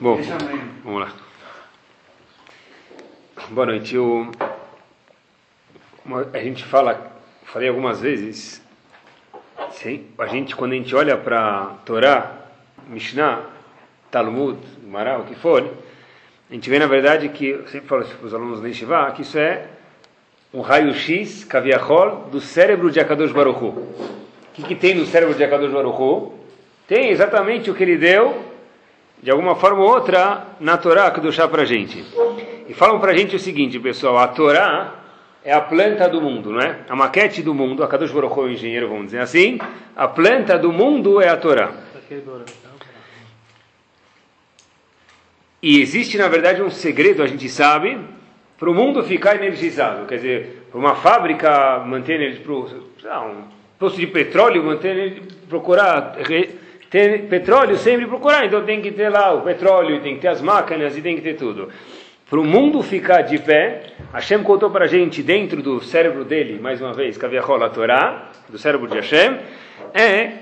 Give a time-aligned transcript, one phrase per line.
[0.00, 0.20] Bom,
[0.84, 1.12] vamos lá.
[3.50, 3.96] Boa noite.
[3.96, 4.30] Eu,
[6.32, 8.62] a gente fala, falei algumas vezes,
[10.18, 12.46] a gente quando a gente olha para Torá,
[12.86, 13.42] Mishnah,
[14.10, 15.68] Talmud, Mará, o que for,
[16.48, 19.22] a gente vê na verdade que, eu sempre falo para os alunos da Yeshiva, que
[19.22, 19.66] isso é
[20.54, 23.68] um raio-x, caviarol, do cérebro de Akadosh Baruch Hu.
[23.68, 26.34] O que, que tem no cérebro de Akadosh Baruch Hu?
[26.86, 28.47] Tem exatamente o que ele deu
[29.22, 32.04] de alguma forma ou outra, na Torá que deixar para gente.
[32.68, 34.94] E falam para gente o seguinte, pessoal, a Torá
[35.44, 36.80] é a planta do mundo, não é?
[36.88, 39.58] A maquete do mundo, a Kadosh Baruch o engenheiro, vamos dizer assim,
[39.96, 41.72] a planta do mundo é a Torá.
[45.60, 47.98] E existe, na verdade, um segredo, a gente sabe,
[48.58, 50.06] para o mundo ficar energizado.
[50.06, 53.44] Quer dizer, para uma fábrica manter para um
[53.78, 56.16] posto de petróleo manter procurar
[56.90, 60.40] ter petróleo sempre procurar, então tem que ter lá o petróleo, tem que ter as
[60.40, 61.68] máquinas e tem que ter tudo.
[62.28, 66.58] Para o mundo ficar de pé, Hashem contou para a gente dentro do cérebro dele,
[66.60, 69.38] mais uma vez, Kaviahol a Torá, do cérebro de Hashem,
[69.94, 70.32] é,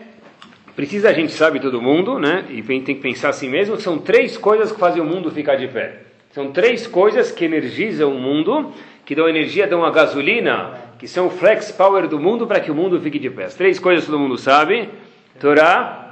[0.74, 2.44] precisa a gente sabe todo mundo, né?
[2.50, 5.68] E tem que pensar assim mesmo, são três coisas que fazem o mundo ficar de
[5.68, 6.02] pé.
[6.32, 8.72] São três coisas que energizam o mundo,
[9.04, 12.70] que dão energia, dão a gasolina, que são o flex power do mundo para que
[12.70, 13.44] o mundo fique de pé.
[13.44, 14.90] As três coisas todo mundo sabe:
[15.40, 16.05] Torá,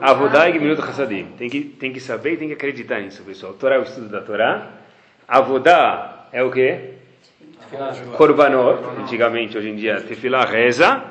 [0.00, 1.26] Avodá e Gemilut Hassadim.
[1.36, 3.52] Tem que, tem que saber e tem que acreditar nisso, pessoal.
[3.54, 4.68] Torá é o estudo da Torá.
[5.26, 6.94] Avodá é o quê?
[8.16, 11.02] Korbanot, antigamente, hoje em dia, Tefilá, reza.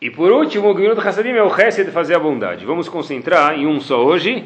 [0.00, 2.66] E por último, o Gemilut Hassadim é o resto de fazer a bondade.
[2.66, 4.44] Vamos concentrar em um só hoje.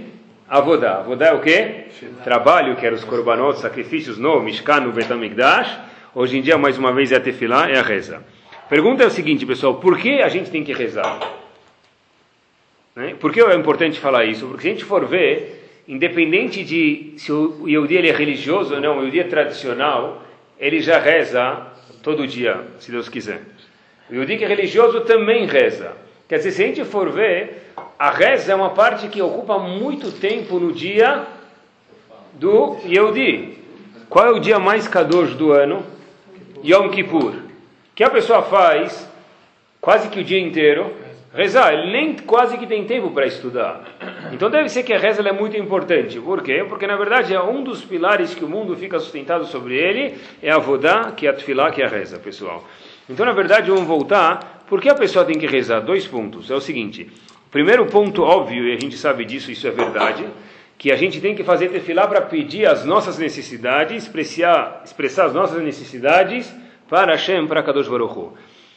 [0.48, 0.98] Avodá.
[0.98, 1.86] Avodá é o quê?
[2.22, 5.78] Trabalho, que era os Korbanot, sacrifícios no Mishkan, no Betamigdash.
[6.14, 8.22] Hoje em dia, mais uma vez, é a Tefilá, é a reza.
[8.68, 11.18] Pergunta é o seguinte, pessoal, por que a gente tem que rezar?
[12.94, 13.14] Né?
[13.18, 14.46] Por que é importante falar isso?
[14.46, 18.80] Porque se a gente for ver, independente de se o Yehudi ele é religioso ou
[18.80, 20.22] não, o Yehudi é tradicional,
[20.58, 21.66] ele já reza
[22.02, 23.40] todo dia, se Deus quiser.
[24.08, 25.92] O Yehudi que é religioso também reza.
[26.28, 30.12] Quer dizer, se a gente for ver, a reza é uma parte que ocupa muito
[30.12, 31.26] tempo no dia
[32.34, 33.58] do Yehudi.
[34.08, 35.84] Qual é o dia mais kadosh do ano?
[36.64, 37.34] Yom Kippur.
[37.94, 39.08] Que a pessoa faz
[39.80, 40.92] quase que o dia inteiro
[41.32, 43.84] rezar, ele nem quase que tem tempo para estudar.
[44.32, 46.18] Então deve ser que a reza é muito importante.
[46.20, 46.64] Por quê?
[46.68, 50.50] Porque na verdade é um dos pilares que o mundo fica sustentado sobre ele, é
[50.50, 52.64] a vodá, que é a tefilá, que é a reza, pessoal.
[53.08, 55.80] Então na verdade vamos voltar, por que a pessoa tem que rezar?
[55.80, 56.50] Dois pontos.
[56.50, 57.10] É o seguinte,
[57.50, 60.26] primeiro ponto óbvio, e a gente sabe disso, isso é verdade,
[60.76, 65.34] que a gente tem que fazer tefilá para pedir as nossas necessidades, expressar, expressar as
[65.34, 66.54] nossas necessidades
[66.88, 68.32] para Hashem, para Kadosh Baruch Hu.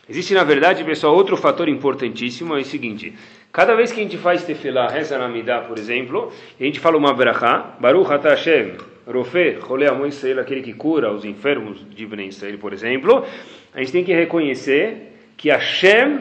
[0.08, 3.14] Existe, na verdade, pessoal, outro fator importantíssimo, é o seguinte,
[3.54, 6.98] cada vez que a gente faz tefilá, reza na Midah, por exemplo, a gente fala
[6.98, 8.74] uma brachá, Baruch Ata Hashem,
[9.08, 13.26] Rofe, Rolé Amon Israel, aquele que cura os enfermos de Bnei Israel, por exemplo,
[13.74, 16.20] a gente tem que reconhecer que Hashem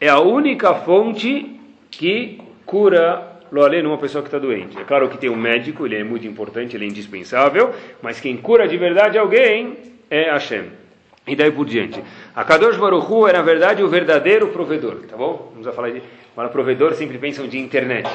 [0.00, 4.76] é a única fonte que cura lo além uma pessoa que está doente.
[4.76, 8.36] É claro que tem um médico, ele é muito importante, ele é indispensável, mas quem
[8.36, 9.76] cura de verdade alguém
[10.10, 10.79] é Hashem
[11.30, 12.02] e daí por diante.
[12.34, 15.52] A Kadosh Baruchu é, na verdade, o verdadeiro provedor, tá bom?
[15.54, 16.02] Vamos falar de...
[16.34, 18.08] Para provedor, sempre pensam de internet.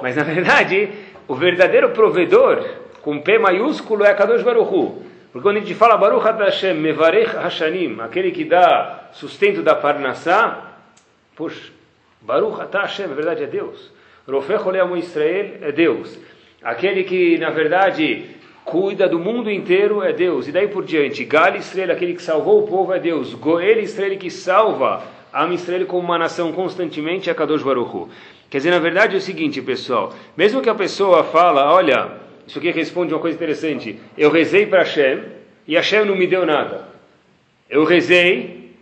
[0.00, 0.88] Mas, na verdade,
[1.28, 2.64] o verdadeiro provedor,
[3.02, 5.02] com P maiúsculo, é a Kadosh Baruchu.
[5.30, 10.76] Porque quando a gente fala Baruch Hashem, Mevarech Hashanim, aquele que dá sustento da Parnassá,
[11.36, 11.70] poxa,
[12.20, 13.92] Baruch Hashem, na verdade, é Deus.
[14.26, 16.18] Rofech Oleamo Israel é Deus.
[16.62, 18.26] Aquele que, na verdade,
[18.64, 20.48] cuida do mundo inteiro é Deus.
[20.48, 23.34] E daí por diante, Gal Estrela, aquele que salvou o povo é Deus.
[23.34, 25.02] Goel Estrela que salva
[25.32, 28.08] a Estrela como uma nação constantemente é Kadosh Baruchu.
[28.50, 32.58] Quer dizer, na verdade é o seguinte, pessoal, mesmo que a pessoa fala, olha, isso
[32.58, 35.22] aqui responde uma coisa interessante, eu rezei para Hashem
[35.66, 36.86] e Hashem não me deu nada.
[37.70, 38.74] Eu rezei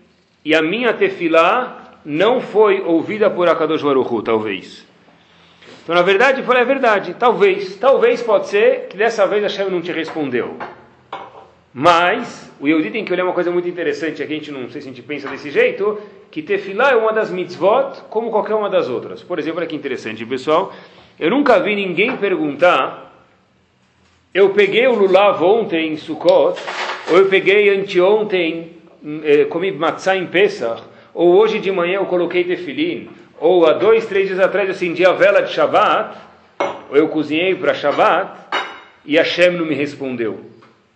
[0.45, 4.90] e a minha tefilá não foi ouvida por Akadosh Baruchu, talvez.
[5.91, 7.17] Então, na verdade, falei a verdade.
[7.19, 10.54] Talvez, talvez pode ser que dessa vez a Hashem não te respondeu.
[11.75, 14.83] Mas, o Yehudi tem que olhar uma coisa muito interessante, aqui a gente não sei
[14.83, 16.01] se a gente pensa desse jeito,
[16.31, 19.25] que tefilá é uma das mitzvot como qualquer uma das outras.
[19.25, 20.72] Por exemplo, olha que interessante, pessoal.
[21.19, 23.13] Eu nunca vi ninguém perguntar,
[24.33, 26.57] eu peguei o lulav ontem em Sukkot,
[27.10, 28.77] ou eu peguei anteontem,
[29.25, 33.10] eh, comi matzah em Pesach, ou hoje de manhã eu coloquei tefilim,
[33.41, 36.19] ou há dois, três dias atrás eu acendi a vela de Shabbat,
[36.91, 38.39] ou eu cozinhei para Shabbat,
[39.04, 40.41] e Hashem não me respondeu.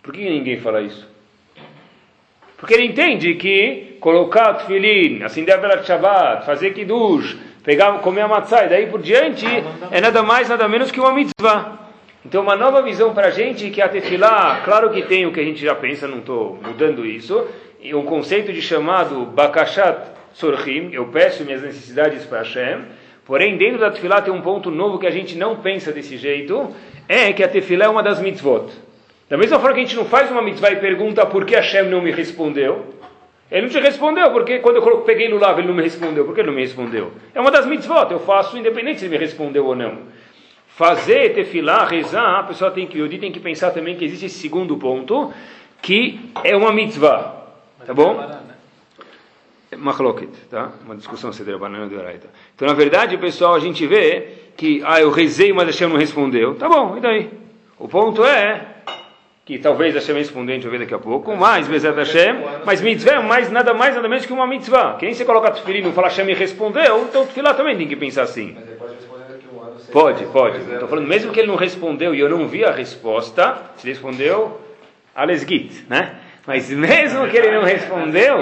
[0.03, 1.07] Por que ninguém fala isso?
[2.55, 8.21] Porque ele entende que colocar tefilin, acender a vela de Shabbat, fazer kiddush, pegar, comer
[8.21, 9.45] a matzah e daí por diante,
[9.89, 11.79] é nada mais, nada menos que uma mitzvah.
[12.23, 15.39] Então, uma nova visão para a gente que a tefilá, claro que tem o que
[15.39, 17.47] a gente já pensa, não estou mudando isso,
[17.81, 22.81] e um conceito de chamado bakashat sorhim, eu peço minhas necessidades para Hashem,
[23.25, 26.75] porém dentro da tefilá tem um ponto novo que a gente não pensa desse jeito,
[27.07, 28.69] é que a tefilá é uma das mitzvot.
[29.29, 31.89] Da mesma forma que a gente não faz uma mitzvah e pergunta por que Hashem
[31.89, 32.93] não me respondeu,
[33.49, 36.35] ele não te respondeu, porque quando eu peguei no lavo ele não me respondeu, por
[36.35, 37.13] que ele não me respondeu?
[37.33, 39.99] É uma das mitzvot, eu faço independente se ele me respondeu ou não.
[40.67, 44.75] Fazer tefilá, rezar, a pessoa tem que, tem que pensar também que existe esse segundo
[44.75, 45.31] ponto,
[45.81, 47.45] que é uma mitzvah.
[47.85, 48.44] Tá bom?
[49.77, 50.71] Machloket, tá?
[50.85, 52.27] Uma discussão a banana de Oraita.
[52.55, 56.55] Então, na verdade, pessoal, a gente vê que, ah, eu rezei, mas Hashem não respondeu.
[56.55, 57.29] Tá bom, e daí?
[57.77, 58.65] O ponto é
[59.45, 62.81] que talvez Hashem respondeu, a gente vai ver daqui a pouco, mas Bezat Hashem, mas
[62.81, 64.95] mitzvah é mais, nada mais, nada menos que uma mitzvah.
[64.99, 67.95] Quem você coloca tefilim e não fala Hashem me respondeu, então tefilá também tem que
[67.95, 68.57] pensar assim.
[69.91, 70.57] Pode, pode.
[70.57, 73.93] Estou falando, mesmo que ele não respondeu e eu não vi a resposta, se ele
[73.93, 74.59] respondeu,
[75.15, 76.15] Alesgit, né?
[76.47, 78.37] Mas mesmo que ele não respondeu.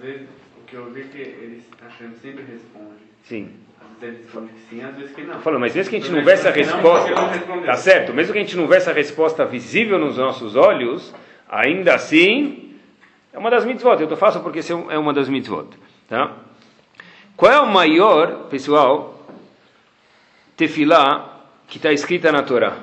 [0.00, 3.00] Vezes, o que eu vi é que ele, Hashem sempre responde.
[3.24, 3.50] Sim.
[3.80, 5.40] Às vezes ele responde que sim, às vezes que não.
[5.40, 7.14] Falando, mas mesmo que a gente não vê essa resposta,
[7.66, 8.14] tá certo?
[8.14, 11.14] Mesmo que a gente não vê essa resposta visível nos nossos olhos,
[11.48, 12.76] ainda assim
[13.32, 13.96] é uma das mitzvot.
[13.96, 15.68] Eu estou fácil porque isso é uma das mitzvot,
[16.08, 16.36] tá?
[17.36, 19.26] Qual é o maior, pessoal,
[20.56, 22.76] tefilá que está escrita na Torá?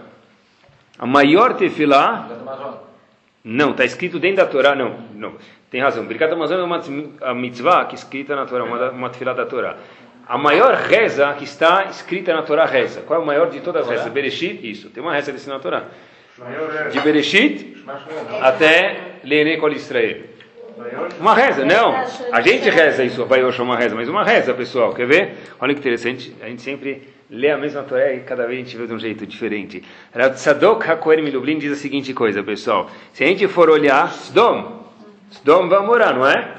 [0.99, 2.27] A maior tefilá
[3.43, 4.99] não, está escrito dentro da Torá, não.
[5.13, 5.35] não.
[5.69, 6.05] Tem razão.
[6.05, 9.77] Birkat Hamazon é uma mitzvah que é escrita na Torá, uma, uma tefilá da Torá.
[10.27, 13.01] A maior reza que está escrita na Torá reza.
[13.01, 14.11] Qual é o maior de todas as rezas?
[14.11, 14.89] Bereshit, isso.
[14.89, 15.85] Tem uma reza desse na Torá.
[16.91, 17.83] De Bereshit
[18.41, 20.17] até Lene Kol Israel.
[21.19, 21.95] Uma reza, não.
[22.31, 24.93] A gente reza isso, vai uma reza, mas uma reza, pessoal.
[24.93, 25.35] Quer ver?
[25.59, 26.35] Olha que interessante.
[26.41, 28.99] A gente sempre lê a mesma Torá e cada vez a gente vê de um
[28.99, 29.83] jeito diferente.
[30.13, 32.89] Rav Tzadok HaKohen Milublin diz a seguinte coisa, pessoal.
[33.11, 34.76] Se a gente for olhar, Sdom,
[35.31, 36.55] Sdom vai morar, não é?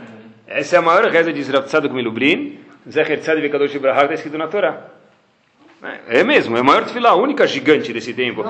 [0.47, 2.59] Essa é a maior reza de Rav Tzadok Milublin.
[2.89, 4.89] Zecher Tzad Vekadosh Ibrahim está escrito na Torá.
[6.09, 8.43] É mesmo, é a maior tefilá, a única gigante desse tempo.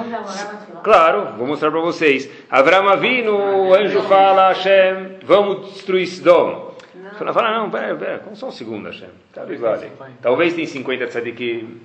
[0.82, 2.30] Claro, vou mostrar para vocês.
[2.50, 6.74] Avram Avinu, o anjo fala a Hashem, vamos destruir Sdom.
[7.20, 9.08] Ela fala, não, pera, pera, só um segundo, Hashem.
[9.34, 9.90] Tá vale.
[10.22, 11.80] Talvez tem 50 tzadikim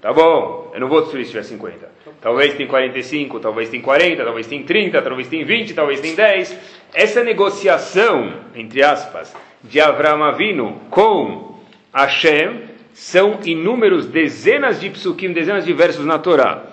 [0.00, 1.95] Tá bom, eu não vou destruir se tiver 50.
[2.20, 6.58] Talvez tem 45, talvez tem 40, talvez tem 30, talvez tem 20, talvez tem 10.
[6.94, 11.60] Essa negociação, entre aspas, de Avram Avinu com
[11.92, 16.64] Hashem são inúmeros, dezenas de psukim, dezenas de versos na Torá.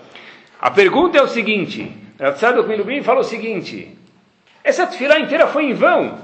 [0.59, 3.97] A pergunta é o seguinte, Rav Tzadok Milubim fala o seguinte,
[4.63, 6.17] essa tefilá inteira foi em vão.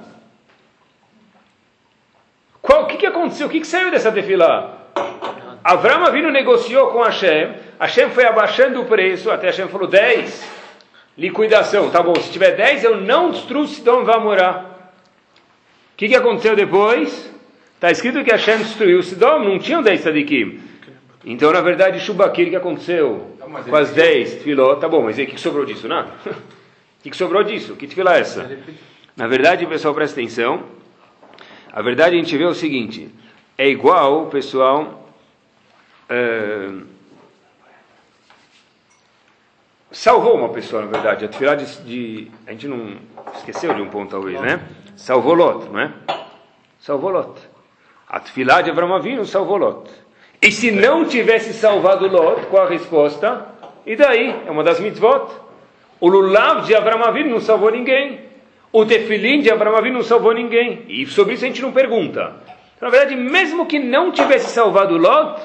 [2.63, 3.47] o que, que aconteceu?
[3.47, 4.77] O que, que saiu dessa tefilá?
[5.61, 10.45] Avram Avinu negociou com Hashem, Hashem foi abaixando o preço, até Hashem falou 10,
[11.17, 14.93] liquidação, tá bom, se tiver 10 eu não destruo Sidom vai morar.
[15.93, 17.31] O que, que aconteceu depois?
[17.75, 20.59] Está escrito que Hashem destruiu Sidom, não tinham 10 tzadikim.
[21.23, 23.35] Então, na verdade, Shubakir, o que aconteceu?
[23.67, 25.87] com as 10 filó, tá bom, mas o que sobrou disso?
[25.87, 26.11] Nada.
[26.99, 27.77] O que sobrou disso?
[27.77, 28.59] Que tefilá é essa?
[29.15, 30.65] Na verdade, pessoal, presta atenção.
[31.71, 33.09] A verdade a gente vê o seguinte:
[33.57, 35.09] é igual, pessoal,
[36.09, 36.71] é,
[39.91, 41.25] salvou uma pessoa, na verdade.
[41.25, 42.97] A tefilá de, de, A gente não
[43.35, 44.61] esqueceu de um ponto, talvez, né?
[44.95, 45.93] Salvou Lot, não é?
[46.79, 47.39] Salvou Lot.
[48.07, 49.89] A tefilá de Abraão Avinu salvou Lot.
[50.41, 53.45] E se não tivesse salvado Lot, qual a resposta?
[53.85, 54.43] E daí?
[54.45, 55.31] É uma das mitzvot.
[55.99, 58.21] O lulav de Abraão Avinu não salvou ninguém.
[58.71, 60.85] O tefilim de Abraão Avinu não salvou ninguém.
[60.87, 62.35] E sobre isso a gente não pergunta.
[62.79, 65.41] Na verdade, mesmo que não tivesse salvado Lot,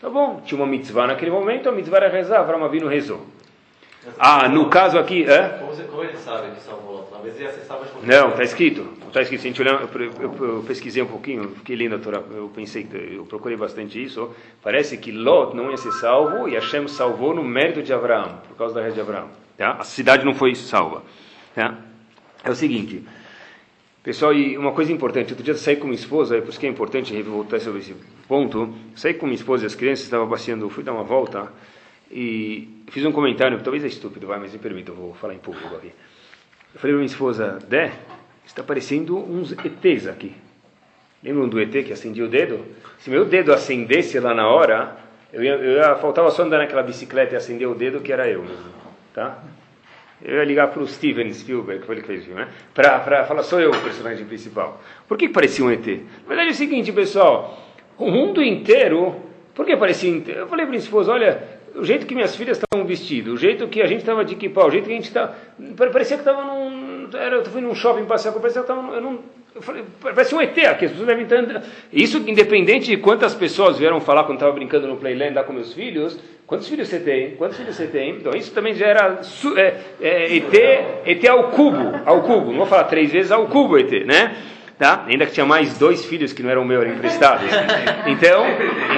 [0.00, 3.26] Tá bom, tinha uma mitzvah naquele momento, a mitzvah era rezar, Avram Avinu rezou.
[4.18, 5.48] Ah, no caso aqui, é?
[5.58, 7.08] Como, você, como ele sabe que salvou?
[7.10, 8.88] Talvez ele acessava as Não, está escrito.
[9.06, 9.40] Está escrito.
[9.40, 12.50] Se a gente olhar, eu, eu, eu, pesquisei um pouquinho, fiquei lendo a Torá, eu
[12.54, 14.30] pensei, eu procurei bastante isso.
[14.62, 18.56] Parece que Lot não ia ser salvo e Hashem salvou no mérito de Abraão, por
[18.56, 19.28] causa da reza de Abraão.
[19.56, 19.72] Tá?
[19.72, 21.02] A cidade não foi salva.
[21.54, 21.74] Tá?
[22.44, 23.04] É o seguinte,
[24.06, 26.60] Pessoal, e uma coisa importante, outro dia eu saí com minha esposa, é por isso
[26.60, 27.92] que é importante voltar sobre esse
[28.28, 28.72] ponto.
[28.94, 31.50] Saí com minha esposa e as crianças, estava passeando, fui dar uma volta
[32.10, 35.38] e fiz um comentário, talvez é estúpido, vai, mas me permita, eu vou falar em
[35.38, 35.92] público aqui.
[36.74, 37.92] Eu falei para minha esposa, Dé,
[38.44, 40.34] está parecendo uns ETs aqui.
[41.22, 42.64] Lembram do ET que acendia o dedo?
[42.98, 44.96] Se meu dedo acendesse lá na hora,
[45.32, 48.28] eu ia, eu ia, faltava só andar naquela bicicleta e acender o dedo, que era
[48.28, 48.70] eu mesmo.
[49.12, 49.42] Tá?
[50.22, 52.48] Eu ia ligar para o Steven Spielberg, que foi ele que fez o filme, né?
[52.72, 54.80] Para falar, sou eu o personagem principal.
[55.06, 55.86] Por que, que parecia um ET?
[55.86, 57.62] Na verdade é o seguinte, pessoal.
[57.98, 59.16] O mundo inteiro.
[59.54, 60.10] Por que parecia.
[60.28, 63.68] Eu falei para minha esposa: olha, o jeito que minhas filhas estavam vestidas, o jeito
[63.68, 65.34] que a gente estava de equipar, o jeito que a gente estava.
[65.92, 67.08] Parecia que estava num.
[67.14, 68.94] Era, eu fui num shopping passear, parecia que estava.
[68.94, 69.18] Eu não,
[70.00, 71.62] parece um ET aqui, as pessoas devem estar.
[71.92, 75.72] Isso independente de quantas pessoas vieram falar quando estava brincando no Playland lá com meus
[75.72, 76.18] filhos.
[76.46, 77.32] Quantos filhos você tem?
[77.32, 78.16] Quantos filhos você tem?
[78.16, 79.20] Então isso também já era
[79.56, 80.54] é, é, ET,
[81.04, 82.50] ET ao cubo, ao cubo.
[82.50, 84.36] Não vou falar três vezes ao cubo ET, né?
[84.78, 85.04] Tá?
[85.06, 87.46] Ainda que tinha mais dois filhos que não eram meus, eram emprestados.
[88.06, 88.44] Então,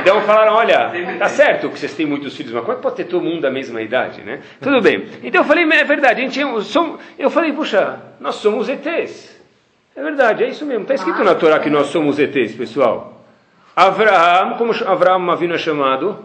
[0.00, 2.97] então falaram, olha, tá certo que vocês têm muitos filhos, mas como é que pode
[2.97, 4.40] ter todo mundo da mesma idade, né?
[4.61, 5.06] Tudo bem.
[5.23, 6.40] Então eu falei, é verdade, a gente
[7.18, 9.38] eu falei, puxa, nós somos ETs.
[9.94, 10.82] É verdade, é isso mesmo.
[10.82, 13.25] Está escrito na Torá que nós somos ETs, pessoal.
[13.75, 16.25] Avraham, como Avraham Avinu é chamado?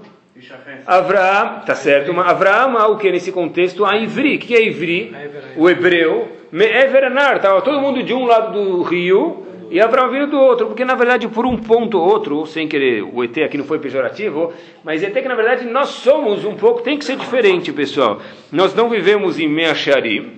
[0.88, 3.86] Avraham, tá certo, mas Avraham, o que nesse contexto?
[3.86, 5.14] A Ivri, o que é Ivri?
[5.56, 6.28] O hebreu.
[6.52, 10.86] Me'everanar, estava todo mundo de um lado do rio e Abraão vindo do outro, porque
[10.86, 14.54] na verdade por um ponto ou outro, sem querer, o ET aqui não foi pejorativo,
[14.84, 18.22] mas ET que na verdade nós somos um pouco, tem que ser diferente, pessoal.
[18.52, 20.32] Nós não vivemos em Meachari,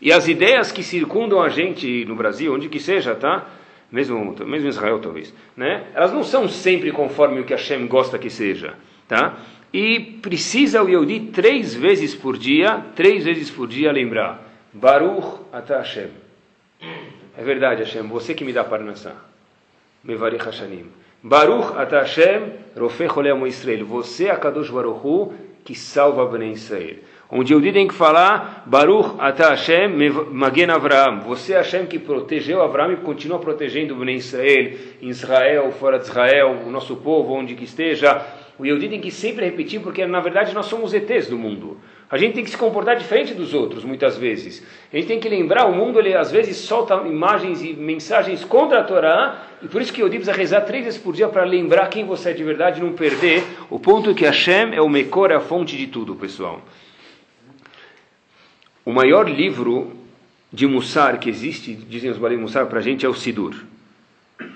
[0.00, 3.46] e as ideias que circundam a gente no Brasil, onde que seja, tá?
[3.92, 5.84] Mesmo, mesmo em Israel talvez, né?
[5.94, 8.74] Elas não são sempre conforme o que Hashem gosta que seja,
[9.08, 9.38] tá?
[9.72, 15.78] E precisa o Yehudi três vezes por dia, três vezes por dia lembrar Baruch Ata
[15.78, 16.10] Hashem.
[17.36, 19.14] É verdade, Hashem, você que me dá parnassá.
[20.04, 20.86] Mevarich Hashanim.
[21.22, 23.86] Baruch Ata Hashem, Rofei Cholem Israel.
[23.86, 25.34] Você é a Kadosh Baruch Hu,
[25.64, 26.96] que salva Bnei Israel.
[27.30, 29.88] Onde eu tem que falar, Baruch Ata Hashem,
[30.30, 31.20] Magen Avraham.
[31.20, 36.70] Você Hashem que protegeu Avraham e continua protegendo Bnei Israel, Israel, fora de Israel, o
[36.70, 38.24] nosso povo, onde que esteja.
[38.58, 41.78] O Yehudi tem que sempre repetir, porque na verdade nós somos ETs do mundo.
[42.10, 44.66] A gente tem que se comportar diferente dos outros, muitas vezes.
[44.92, 48.80] A gente tem que lembrar, o mundo ele às vezes solta imagens e mensagens contra
[48.80, 51.86] a Torá, e por isso que eu precisa rezar três vezes por dia para lembrar
[51.88, 55.30] quem você é de verdade e não perder o ponto que Hashem é o Mekor,
[55.30, 56.62] é a fonte de tudo, pessoal.
[58.84, 59.92] O maior livro
[60.50, 63.54] de Mussar que existe, dizem os Balim Mussar para a gente, é o Sidur.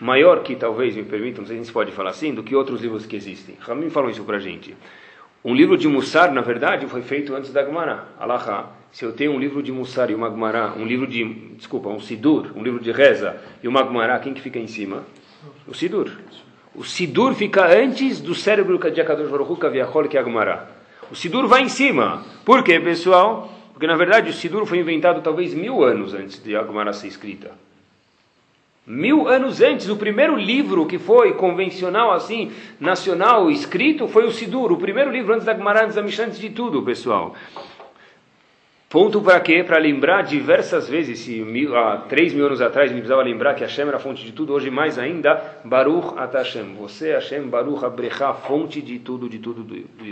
[0.01, 3.05] Maior que talvez, me permitam, não sei se pode falar assim, do que outros livros
[3.05, 3.57] que existem.
[3.61, 4.77] Ramim falou isso para a gente.
[5.45, 8.07] Um livro de Mussar, na verdade, foi feito antes da Gemara.
[8.19, 8.71] Alaha.
[8.93, 11.25] Se eu tenho um livro de Mussar e uma Gemara, um livro de,
[11.57, 15.03] desculpa, um Sidur, um livro de reza e uma Gemara, quem que fica em cima?
[15.67, 16.11] O Sidur.
[16.75, 19.57] O Sidur fica antes do cérebro de Akadosh Baruch Hu,
[20.09, 20.71] que é a Gemara.
[21.11, 22.25] O Sidur vai em cima.
[22.45, 23.53] Por quê, pessoal?
[23.73, 27.09] Porque, na verdade, o Sidur foi inventado talvez mil anos antes de a Gemara ser
[27.09, 27.51] escrita.
[28.85, 34.73] Mil anos antes, o primeiro livro que foi convencional, assim, nacional, escrito, foi o Sidur,
[34.73, 37.37] o primeiro livro antes da Gemara, antes da Mishnah, antes de tudo, pessoal.
[38.91, 39.63] Ponto para quê?
[39.63, 43.63] Para lembrar diversas vezes, se mil, há três mil anos atrás me precisava lembrar que
[43.63, 46.75] Hashem era a fonte de tudo, hoje mais ainda, Baruch Atashem.
[46.75, 50.05] Você, Hashem, Baruch Abrecha, fonte de tudo, de tudo do, do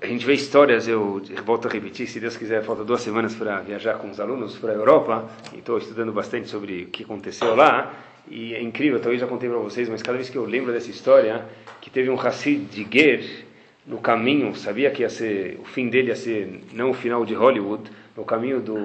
[0.00, 3.60] a gente vê histórias, eu volto a repetir, se Deus quiser, falta duas semanas para
[3.60, 7.56] viajar com os alunos para a Europa, e estou estudando bastante sobre o que aconteceu
[7.56, 7.92] lá,
[8.30, 10.90] e é incrível, talvez já contei para vocês, mas cada vez que eu lembro dessa
[10.90, 11.44] história,
[11.80, 13.44] que teve um Hassid de Ger
[13.86, 17.34] no caminho, sabia que ia ser, o fim dele ia ser não o final de
[17.34, 18.76] Hollywood, no caminho do,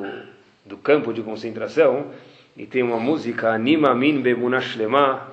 [0.65, 2.07] do campo de concentração,
[2.57, 5.31] e tem uma música, Anima Min Bemunash Lema,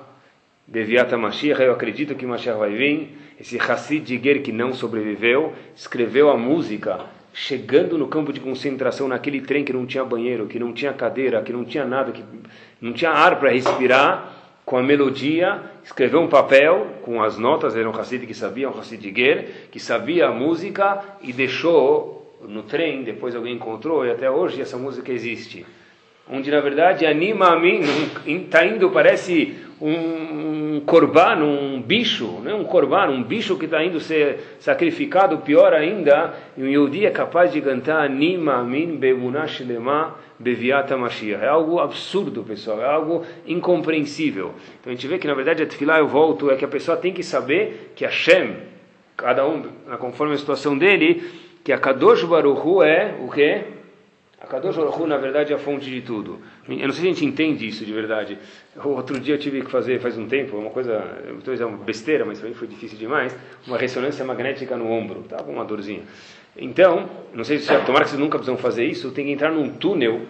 [0.67, 6.29] Beviata Mashiach, eu acredito que Mashiach vai vir, esse Hassid Ger que não sobreviveu, escreveu
[6.29, 6.99] a música
[7.33, 11.41] chegando no campo de concentração, naquele trem que não tinha banheiro, que não tinha cadeira,
[11.41, 12.23] que não tinha nada, que
[12.79, 17.89] não tinha ar para respirar, com a melodia, escreveu um papel com as notas, era
[17.89, 23.01] um Hassid que sabia, um Hassid Ger, que sabia a música e deixou no trem,
[23.03, 25.65] depois alguém encontrou e até hoje essa música existe.
[26.29, 27.81] Onde na verdade anima a mim,
[28.27, 32.53] está indo, parece um, um corban, um bicho, né?
[32.53, 37.09] um corban, um bicho que está indo ser sacrificado, pior ainda, e um Yehudi é
[37.09, 41.43] capaz de cantar Nima Min Bemunash Lema Beviata Mashiach.
[41.43, 44.53] É algo absurdo, pessoal, é algo incompreensível.
[44.79, 46.95] Então a gente vê que na verdade a tefilá, eu volto, é que a pessoa
[46.95, 48.57] tem que saber que Hashem,
[49.17, 49.63] cada um
[49.99, 51.23] conforme a situação dele,
[51.63, 53.63] que a Kadosh Baruch Hu é o quê?
[54.41, 56.39] A Kadosh Baruch na verdade, é a fonte de tudo.
[56.67, 58.39] Eu não sei se a gente entende isso de verdade.
[58.83, 60.99] Outro dia eu tive que fazer, faz um tempo, uma coisa,
[61.43, 65.23] talvez é uma besteira, mas para mim foi difícil demais, uma ressonância magnética no ombro.
[65.45, 66.01] Com uma dorzinha.
[66.57, 69.69] Então, não sei se tomara que vocês nunca precisam fazer isso, tem que entrar num
[69.69, 70.21] túnel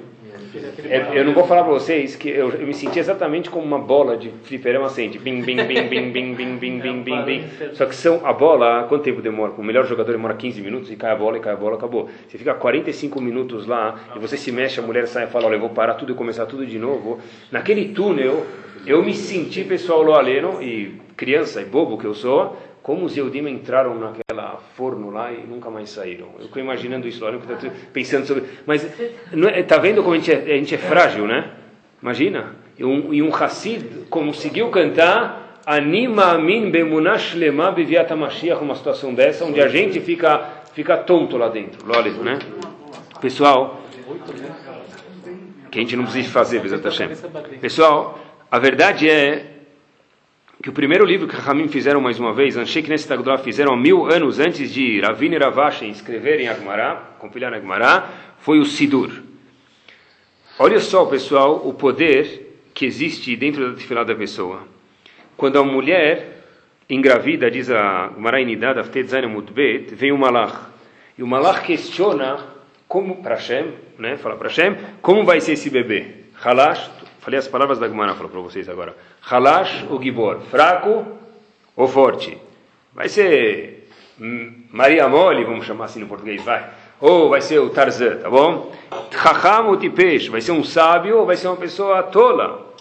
[0.90, 3.80] é, eu não vou falar para vocês que eu, eu, me senti exatamente como uma
[3.80, 5.18] bola de fliperama sente.
[5.18, 7.44] Bim, bim, bim, bim, bim, bim, bim, bim, bim, bim.
[7.74, 9.54] Só que são, a bola, quanto tempo demora?
[9.58, 12.10] O melhor jogador demora 15 minutos e cai a bola, e cai a bola, acabou.
[12.28, 15.56] Você fica 45 minutos lá e você se mexe, a mulher sai e fala, olha,
[15.56, 17.20] eu vou parar tudo e começar tudo de novo.
[17.52, 18.46] Naquele túnel,
[18.86, 23.16] eu me senti, pessoal, lo aleno, e criança e bobo que eu sou, como os
[23.16, 26.30] Eudim entraram naquela forno lá e nunca mais saíram.
[26.40, 27.40] Eu fico imaginando isso, olha,
[27.94, 28.44] pensando sobre.
[28.66, 31.52] Mas é, tá vendo como a gente, é, a gente é frágil, né?
[32.02, 32.56] Imagina.
[32.78, 39.14] E um, e um Hassid conseguiu cantar Anima Amin Bemunash Lema Beviata Mashiach, uma situação
[39.14, 41.80] dessa, onde a gente fica, fica tonto lá dentro.
[41.88, 42.40] Olha, né?
[43.22, 43.80] Pessoal,
[45.70, 47.10] que a gente não precisa fazer, Bezat Hashem.
[47.62, 48.20] Pessoal,
[48.50, 49.51] a verdade é
[50.62, 54.06] que o primeiro livro que Rahamim fizeram mais uma vez, Anshei Knesset Agdolá fizeram mil
[54.06, 59.10] anos antes de Ravine Ravashen escreverem Agmará, compilar Agmará, foi o Sidur.
[60.60, 64.68] Olha só, pessoal, o poder que existe dentro da tefilá da pessoa.
[65.36, 66.44] Quando a mulher
[66.88, 68.78] engravida, diz a Agmará Inidad,
[69.28, 70.68] Mutbet, vem o Malach.
[71.18, 72.38] E o Malach questiona
[72.88, 76.22] como, para Hashem, né, fala para Hashem, como vai ser esse bebê?
[76.44, 76.88] Halash,
[77.22, 78.96] falei as palavras da Gemara, falo para vocês agora.
[79.30, 80.42] Halash ou Gibor?
[80.42, 81.06] Fraco
[81.76, 82.38] ou forte?
[82.94, 83.88] Vai ser
[84.72, 86.70] Maria Mole, vamos chamar assim no português, vai.
[87.00, 88.72] Ou vai ser o Tarzan, tá bom?
[89.12, 90.28] Chacham ou Tipesh?
[90.28, 92.74] Vai ser um sábio ou vai ser uma pessoa tola?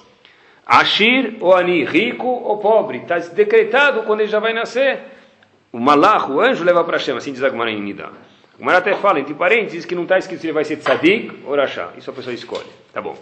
[0.67, 1.85] Ashir ou Ani?
[1.85, 2.99] Rico ou pobre?
[2.99, 5.01] Está decretado quando ele já vai nascer.
[5.73, 8.11] O malach, o anjo, leva para Hashem, assim diz a Gemara em Nidá.
[8.59, 11.45] O Mar até fala, entre parênteses, que não está escrito se ele vai ser tzadik
[11.47, 11.89] ou rachá.
[11.97, 12.67] Isso a pessoa escolhe.
[12.93, 13.17] Tá bom.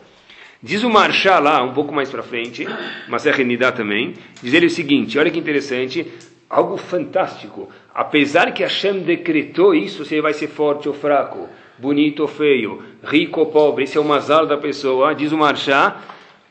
[0.61, 2.67] Diz o Marchá lá, um pouco mais para frente,
[3.09, 6.05] mas é Renidá também, diz ele o seguinte, olha que interessante,
[6.50, 7.69] algo fantástico.
[7.95, 11.49] Apesar que Hashem decretou isso, se ele vai ser forte ou fraco,
[11.79, 15.97] bonito ou feio, rico ou pobre, esse é o mazal da pessoa, diz o Marchá,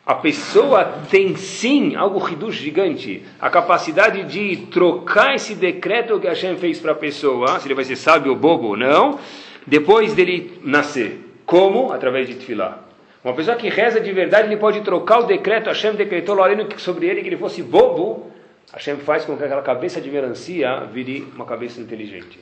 [0.05, 6.55] a pessoa tem sim algo reduz gigante, a capacidade de trocar esse decreto que Hashem
[6.55, 9.19] fez para a pessoa, se ele vai ser sábio ou bobo ou não,
[9.65, 11.19] depois dele nascer.
[11.45, 11.91] Como?
[11.91, 12.86] Através de tefilá.
[13.27, 17.07] Uma pessoa que reza de verdade, ele pode trocar o decreto, Hashem decretou lá sobre
[17.07, 18.31] ele que ele fosse bobo,
[18.71, 22.39] Hashem faz com que aquela cabeça de melancia vire uma cabeça inteligente.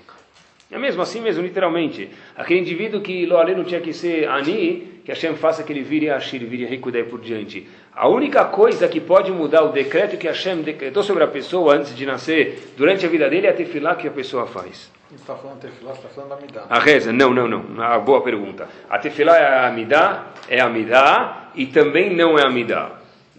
[0.72, 2.12] É mesmo assim mesmo, literalmente.
[2.36, 6.12] Aquele indivíduo que lo não tinha que ser ani, que Hashem faça que ele vire
[6.12, 7.68] Ashir, vire rico daí por diante.
[7.96, 11.96] A única coisa que pode mudar o decreto que Hashem decretou sobre a pessoa antes
[11.96, 14.92] de nascer, durante a vida dele, é a tefilá que a pessoa faz.
[15.10, 16.66] Você está falando tefilá, você está falando da midá.
[16.70, 17.62] A reza, não, não, não.
[17.62, 18.68] Uma boa pergunta.
[18.90, 22.92] A tefilá é a amidá, é a amidá e também não é a amidá.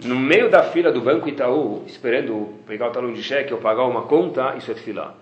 [0.05, 3.85] No meio da fila do Banco Itaú, esperando pegar o talão de cheque ou pagar
[3.85, 5.14] uma conta, isso é tefilá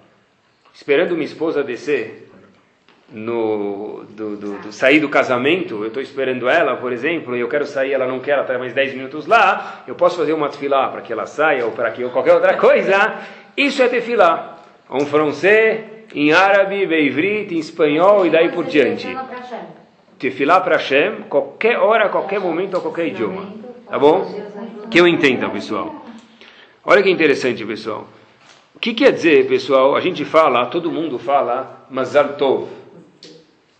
[0.74, 2.28] esperando minha esposa descer
[3.10, 7.48] no do, do, do, sair do casamento, eu estou esperando ela, por exemplo, e eu
[7.48, 10.48] quero sair, ela não quer, ela está mais 10 minutos lá, eu posso fazer uma
[10.48, 13.20] tefilá para que ela saia ou para que ou qualquer outra coisa.
[13.56, 14.58] Isso é tefilá.
[14.90, 19.16] Um francês, em árabe, beivrit, em espanhol e daí por diante.
[20.18, 23.46] Tefilá para Hashem, qualquer hora, qualquer momento, a qualquer idioma.
[23.88, 24.24] Tá bom?
[24.90, 26.04] Que eu entenda, pessoal.
[26.84, 28.06] Olha que interessante, pessoal.
[28.74, 29.96] O que quer dizer, pessoal?
[29.96, 32.83] A gente fala, todo mundo fala Mazal Tov.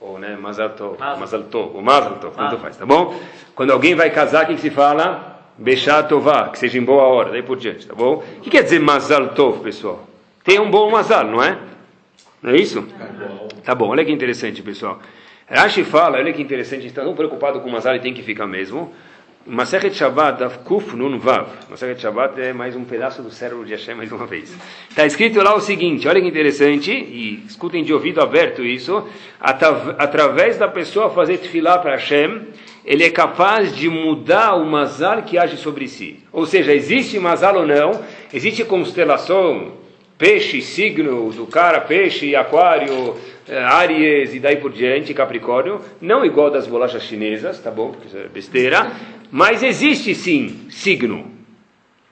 [0.07, 0.99] Ou, né, Mazal Tov.
[1.01, 1.75] Mazal Tov.
[1.75, 3.19] Ou Mazal Tov, tanto faz, tá bom?
[3.55, 5.40] Quando alguém vai casar, o que, que se fala?
[5.57, 8.17] Bechat Tová, que seja em boa hora, daí por diante, tá bom?
[8.17, 10.07] O que quer dizer Mazal Tov, pessoal?
[10.45, 11.57] Tem um bom Mazal, não é?
[12.43, 12.87] Não é isso?
[13.64, 15.01] Tá bom, olha que interessante, pessoal.
[15.49, 18.47] Rashi fala, olha que interessante, está tão preocupado com o Mazal e tem que ficar
[18.47, 18.93] mesmo.
[19.46, 21.48] Masechet Shabbat, Kuf Nun Vav.
[21.68, 24.57] Masechet Shabbat é mais um pedaço do cérebro de Hashem, mais uma vez.
[24.88, 29.07] Está escrito lá o seguinte, olha que interessante, e escutem de ouvido aberto isso,
[29.38, 32.40] através da pessoa fazer tefilá para Hashem,
[32.87, 36.20] ele é capaz de mudar o mazal que age sobre si.
[36.33, 38.02] Ou seja, existe mazal ou não,
[38.33, 39.72] existe constelação,
[40.16, 43.14] peixe, signo do cara, peixe, aquário,
[43.46, 47.90] eh, Aries e daí por diante, Capricórnio, não igual das bolachas chinesas, tá bom?
[47.90, 48.90] Porque isso é besteira,
[49.35, 51.29] mas existe sim signo.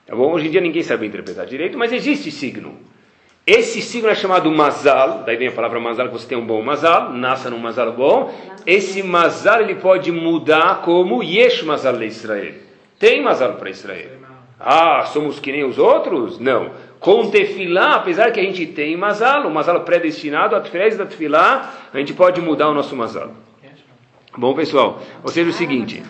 [0.05, 0.33] Tá bom?
[0.33, 2.77] Hoje em dia ninguém sabe interpretar direito, mas existe signo.
[3.47, 6.61] Esse signo é chamado mazal, daí vem a palavra mazal, que você tem um bom
[6.61, 8.29] mazal, nasça num mazal bom.
[8.65, 12.55] Esse mazal ele pode mudar como yesh mazal de Israel.
[12.99, 14.09] Tem mazal para Israel.
[14.59, 16.39] Ah, somos que nem os outros?
[16.39, 16.71] Não.
[16.99, 21.97] Com tefilá, apesar que a gente tem mazal, o mazal predestinado, através da tefilá, a
[21.99, 23.31] gente pode mudar o nosso mazal.
[24.37, 26.03] Bom, pessoal, ou seja, o seguinte,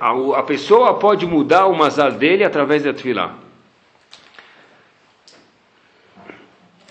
[0.00, 3.36] a, a pessoa pode mudar o mazal dele através da tefilá.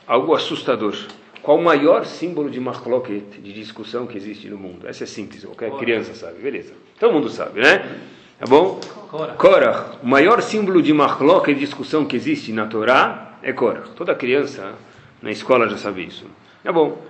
[0.07, 0.95] Algo assustador.
[1.41, 4.87] Qual o maior símbolo de marloquet, de discussão que existe no mundo?
[4.87, 6.73] Essa é simples, qualquer criança sabe, beleza.
[6.99, 7.99] Todo mundo sabe, né?
[8.39, 8.79] Tá bom?
[9.37, 9.97] Korah.
[10.01, 13.83] O maior símbolo de marloca e discussão que existe na Torá é Korah.
[13.95, 14.73] Toda criança
[15.21, 16.25] na escola já sabe isso.
[16.63, 17.01] Tá bom.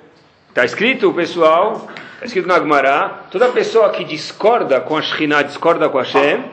[0.50, 1.88] Está escrito, pessoal,
[2.24, 6.46] está escrito na Agmará, toda pessoa que discorda com a Shekhinah, discorda com a Hashem,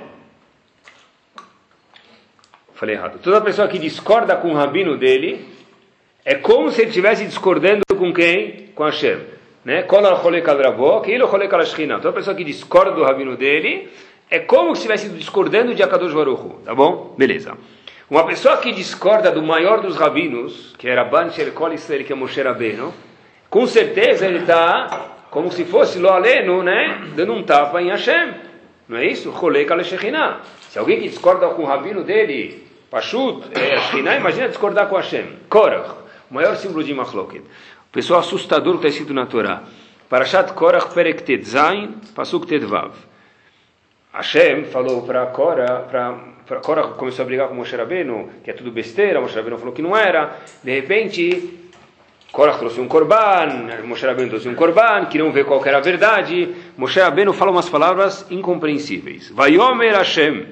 [2.75, 5.49] falei errado, toda pessoa que discorda com o rabino dele,
[6.23, 8.69] É como se ele estivesse discordando com quem?
[8.75, 9.21] Com Hashem.
[9.65, 9.83] Né?
[9.85, 10.13] Toda
[12.13, 13.89] pessoa que discorda do rabino dele
[14.29, 17.15] é como se estivesse discordando de Akadosh Baruch tá bom?
[17.17, 17.57] Beleza.
[18.11, 22.43] Uma pessoa que discorda do maior dos rabinos, que era Ban Sherkol que é Moshe
[22.43, 22.93] Rabbeinu,
[23.49, 27.13] com certeza ele está como se fosse Lo Alenu, né?
[27.15, 28.35] Dando um tapa em Hashem.
[28.89, 29.33] Não é isso?
[29.33, 34.89] Cholek al Se alguém que discorda com o rabino dele, Pashut, é Shekhinah, imagina discordar
[34.89, 35.27] com Hashem.
[35.49, 35.95] Korach,
[36.29, 37.43] o maior símbolo de Machloket.
[37.43, 39.63] O pessoal assustador que está escrito na Torá.
[40.09, 42.91] Parashat Korach Perek Tetzain, Pasuk Tedvav.
[44.13, 45.87] Hashem falou para Korah,
[46.45, 49.73] para Korah começou a brigar com Moshe Rabbeinu, que é tudo besteira, Moshe Rabbeinu falou
[49.73, 50.37] que não era.
[50.65, 51.60] De repente,
[52.33, 56.55] Korah trouxe um korban, Moshe Rabbeinu trouxe um korban, queriam ver qual era a verdade.
[56.77, 59.31] Moshe Rabbeinu fala umas palavras incompreensíveis.
[59.31, 60.47] Vayomer Hashem,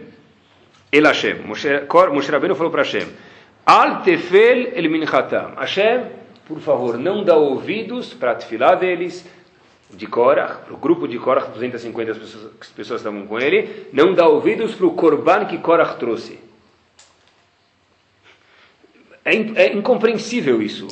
[0.91, 1.43] El Hashem.
[1.47, 3.07] Moshe, Moshe Rabbeinu falou para Hashem,
[3.65, 5.55] Al tefel el minchatam.
[5.57, 6.07] Hashem,
[6.49, 9.25] por favor, não dá ouvidos para a tefilá deles,
[9.91, 14.27] de Korah, para o grupo de Korah, 250 pessoas, pessoas estavam com ele, não dá
[14.27, 16.39] ouvidos para o Korban que Korah trouxe.
[19.25, 20.87] É, é, incompreensível isso.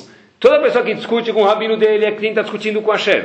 [0.47, 3.25] Toda pessoa que discute com o rabino dele é quem está discutindo com Hashem.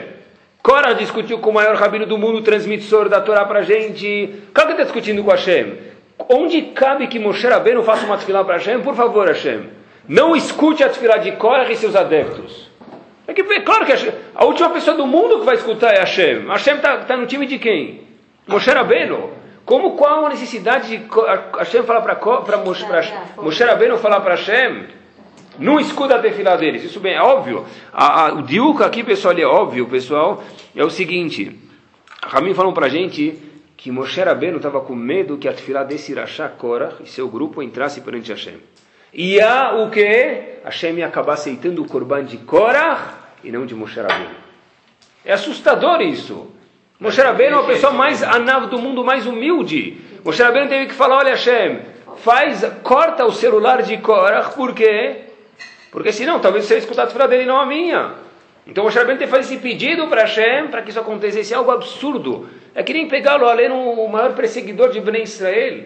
[0.63, 4.41] Korah discutiu com o maior rabino do mundo, transmissor da Torá para a gente.
[4.51, 5.77] Qual que está discutindo com Hashem?
[6.27, 8.81] Onde cabe que Moshe Rabbeinu faça uma tefilá para Hashem?
[8.81, 9.69] Por favor, Hashem.
[10.09, 12.71] Não escute a tefilá de Korah e seus adeptos.
[13.27, 13.93] É que, claro que
[14.33, 16.47] a última pessoa do mundo que vai escutar é Hashem.
[16.47, 18.01] Hashem está tá no time de quem?
[18.47, 19.29] Moshe Rabbeinu.
[19.63, 21.07] Como qual a necessidade de
[21.55, 22.83] Hashem falar para Moshe,
[23.37, 25.00] Moshe Rabbeinu falar para Hashem?
[25.59, 26.83] Não escuta a tefilá deles.
[26.83, 27.65] Isso bem, é óbvio.
[27.91, 30.43] A, a, o diuca aqui, pessoal, é óbvio, pessoal.
[30.75, 31.59] É o seguinte.
[32.23, 33.37] Ramin falou para a gente
[33.75, 37.63] que Moshe Rabbeinu estava com medo que a tefilá desse Irachá Korah e seu grupo
[37.63, 38.57] entrasse perante Hashem.
[39.13, 40.59] E há o que?
[40.63, 44.35] Hashem ia acabar aceitando o corban de Korah e não de Moshe Rabbeinu.
[45.25, 46.47] É assustador isso.
[46.99, 49.99] Moshe Rabbeinu é a pessoa mais anava do mundo, mais humilde.
[50.23, 51.79] Moshe Rabbeinu teve que falar, olha Hashem,
[52.17, 55.30] faz, corta o celular de Korah, por quê?
[55.91, 58.13] Porque senão, talvez você escutar a fila dele não a minha.
[58.65, 62.47] Então Moshe Rabbeinu fazer esse pedido para Hashem, para que isso acontecesse, é algo absurdo.
[62.73, 65.83] É que nem pegá-lo ali no maior perseguidor de Bnei Israel.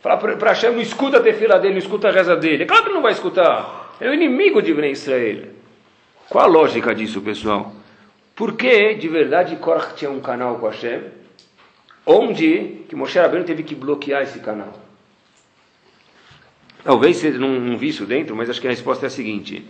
[0.00, 2.64] Falar para Hashem, não escuta a tefila dele, não escuta a reza dele.
[2.64, 3.94] É claro que não vai escutar.
[3.98, 5.44] É o inimigo de Bnei Israel.
[6.28, 7.72] Qual a lógica disso, pessoal?
[8.34, 11.00] Por que, de verdade, Korach tinha um canal com Hashem,
[12.04, 14.85] onde que Moshe Rabbeinu teve que bloquear esse canal?
[16.86, 19.66] Talvez você não, não viu isso dentro, mas acho que a resposta é a seguinte.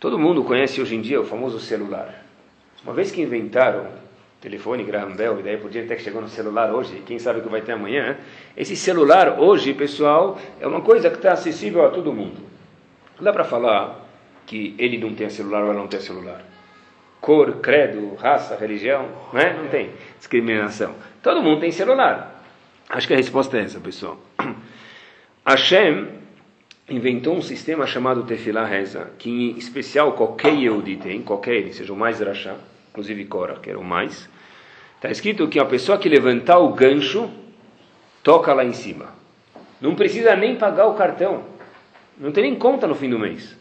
[0.00, 2.26] Todo mundo conhece hoje em dia o famoso celular.
[2.82, 3.86] Uma vez que inventaram
[4.40, 7.38] telefone, Graham Bell, e daí por dia até que chegou no celular hoje, quem sabe
[7.38, 8.16] o que vai ter amanhã,
[8.56, 12.40] esse celular hoje, pessoal, é uma coisa que está acessível a todo mundo.
[13.16, 14.04] Não dá para falar
[14.46, 16.42] que ele não tem celular ou ela não tem celular.
[17.20, 19.52] Cor, credo, raça, religião, não é?
[19.54, 20.92] Não tem discriminação.
[21.22, 22.42] Todo mundo tem celular.
[22.88, 24.18] Acho que a resposta é essa, pessoal.
[25.46, 26.08] Hashem
[26.88, 31.96] inventou um sistema chamado Tefillah Reza, que em especial qualquer Yehudi tem, qualquer seja o
[31.96, 32.56] mais Rashá,
[32.90, 34.28] inclusive Korah, que era o mais.
[34.96, 37.30] Está escrito que a pessoa que levantar o gancho,
[38.24, 39.06] toca lá em cima.
[39.80, 41.44] Não precisa nem pagar o cartão.
[42.18, 43.56] Não tem nem conta no fim do mês.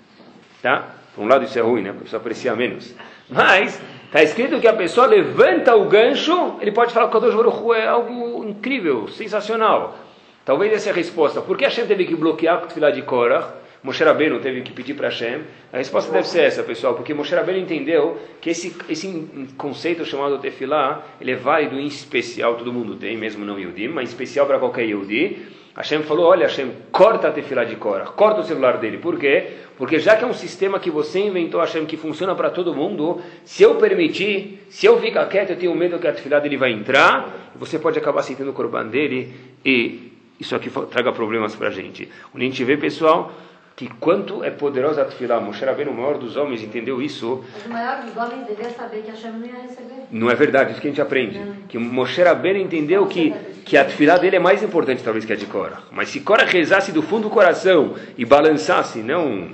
[0.63, 0.95] Tá?
[1.13, 1.91] Por um lado isso é ruim, né?
[1.91, 2.95] A pessoa aprecia menos.
[3.29, 7.35] Mas está escrito que a pessoa levanta o gancho, ele pode falar que o Kadosh
[7.35, 10.04] Baruch é algo incrível, sensacional.
[10.45, 11.41] Talvez essa é a resposta.
[11.41, 13.55] Por que Hashem teve que bloquear o Tfilah de Korah?
[13.85, 15.41] Moshe Rabbeinu teve que pedir para Hashem.
[15.73, 19.27] A resposta deve ser essa, pessoal, porque Moshe Rabbeinu entendeu que esse, esse
[19.57, 24.09] conceito chamado Tefillah, ele é válido em especial, todo mundo tem, mesmo não Yehudi, mas
[24.09, 25.37] em especial para qualquer Yehudi.
[25.75, 28.97] Hashem falou, olha Hashem, corta a Tefillah de Korah, corta o celular dele.
[28.97, 29.47] Por quê?
[29.77, 33.19] Porque já que é um sistema que você inventou, Hashem, que funciona para todo mundo,
[33.43, 36.71] se eu permitir, se eu ficar quieto, eu tenho medo que a Tefillah dele vai
[36.71, 39.33] entrar, você pode acabar aceitando o corban dele
[39.65, 42.09] e isso aqui traga problemas para a gente.
[42.31, 43.31] Quando a gente vê, pessoal,
[43.75, 45.41] que quanto é poderosa a Tefillah.
[45.41, 47.43] Moshe Rabbeinu, o maior dos homens, entendeu isso.
[47.53, 50.03] Mas o maior dos homens devia saber que Hashem não ia receber.
[50.11, 51.39] Não é verdade, isso que a gente aprende.
[51.39, 51.53] Não.
[51.67, 53.33] Que Moshe Rabbeinu entendeu que,
[53.65, 55.79] que a Tefillah dele é mais importante talvez que a de Cora.
[55.91, 59.49] Mas se Cora rezasse do fundo do coração e balançasse, não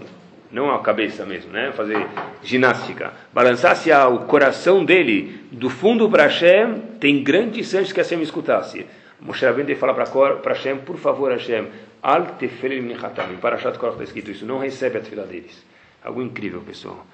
[0.52, 1.72] não a cabeça mesmo, né?
[1.72, 2.06] fazer
[2.44, 8.86] ginástica, balançasse o coração dele do fundo para Hashem, tem grandes chances que Hashem escutasse.
[9.22, 11.68] Moshe Rabbeinu falar para Hashem, por favor Hashem,
[12.02, 13.32] Al tefelim nichatam.
[13.32, 14.46] Em Parashat Korach está escrito isso.
[14.46, 15.64] Não recebe a tefila deles.
[16.04, 17.06] Algo incrível, pessoal.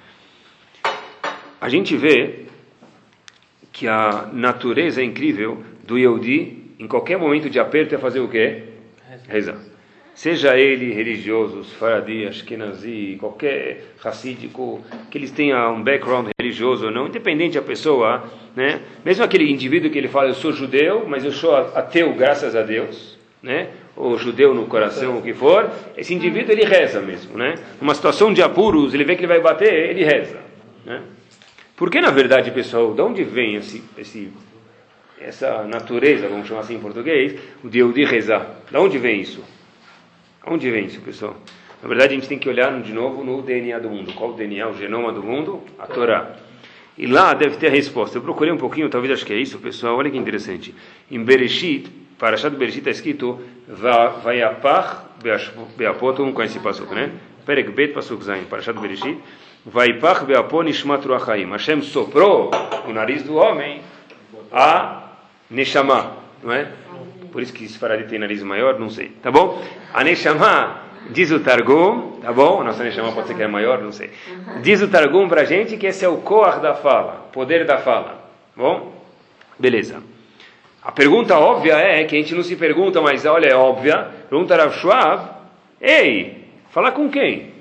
[1.59, 2.45] A gente vê
[3.73, 8.29] que a natureza é incrível do Yehudi, em qualquer momento de aperto, é fazer o
[8.29, 8.63] quê?
[9.27, 9.57] Rezar.
[10.15, 17.07] seja ele religioso, Faradi, Ashkenazi, qualquer racídico, que eles tenham um background religioso ou não,
[17.07, 18.23] independente da pessoa,
[18.55, 18.81] né?
[19.03, 22.61] mesmo aquele indivíduo que ele fala, eu sou judeu, mas eu sou ateu graças a
[22.61, 23.69] Deus, né?
[23.95, 27.37] ou judeu no coração, o que for, esse indivíduo ele reza mesmo.
[27.37, 27.55] Né?
[27.81, 30.39] Numa situação de apuros, ele vê que ele vai bater, ele reza.
[30.85, 31.01] Né?
[31.75, 34.31] Porque, na verdade, pessoal, de onde vem esse, esse,
[35.19, 38.61] essa natureza, vamos chamar assim em português, o de, de rezar?
[38.69, 39.43] De onde vem isso?
[40.45, 41.35] Onde vem isso, pessoal?
[41.87, 44.11] Na verdade, a gente tem que olhar de novo no DNA do mundo.
[44.11, 45.61] Qual o DNA, o genoma do mundo?
[45.79, 46.35] A Torá.
[46.97, 48.17] E lá deve ter a resposta.
[48.17, 49.95] Eu procurei um pouquinho, talvez acho que é isso, pessoal.
[49.95, 50.75] Olha que interessante.
[51.09, 55.05] Em Bereshit, Parashat Bereshit está escrito Vaiapach
[55.77, 57.09] Beapot, todo mundo conhece pasuk, né?
[57.45, 59.17] Perek Bet Pasuk Zain, Parashat Bereshit.
[59.65, 61.49] Vaipach Beapot Nishmat Ruachaim.
[61.51, 62.51] Hashem soprou
[62.85, 63.79] o nariz do homem
[64.51, 65.03] a
[65.49, 66.67] Neshama, não é?
[67.31, 69.07] Por isso que esse Faradi tem nariz maior, não sei.
[69.23, 69.63] Tá bom?
[69.93, 72.63] A Neshama, diz o Targum, tá bom?
[72.63, 74.09] Nossa Neshama pode ser que é maior, não sei.
[74.61, 78.09] Diz o Targum pra gente que esse é o Koach da fala, poder da fala.
[78.55, 78.93] Tá bom?
[79.57, 80.03] Beleza.
[80.83, 84.07] A pergunta óbvia é, que a gente não se pergunta, mas olha, é óbvia.
[84.29, 85.29] Pergunta Rav Schwab,
[85.81, 87.53] ei, falar com quem?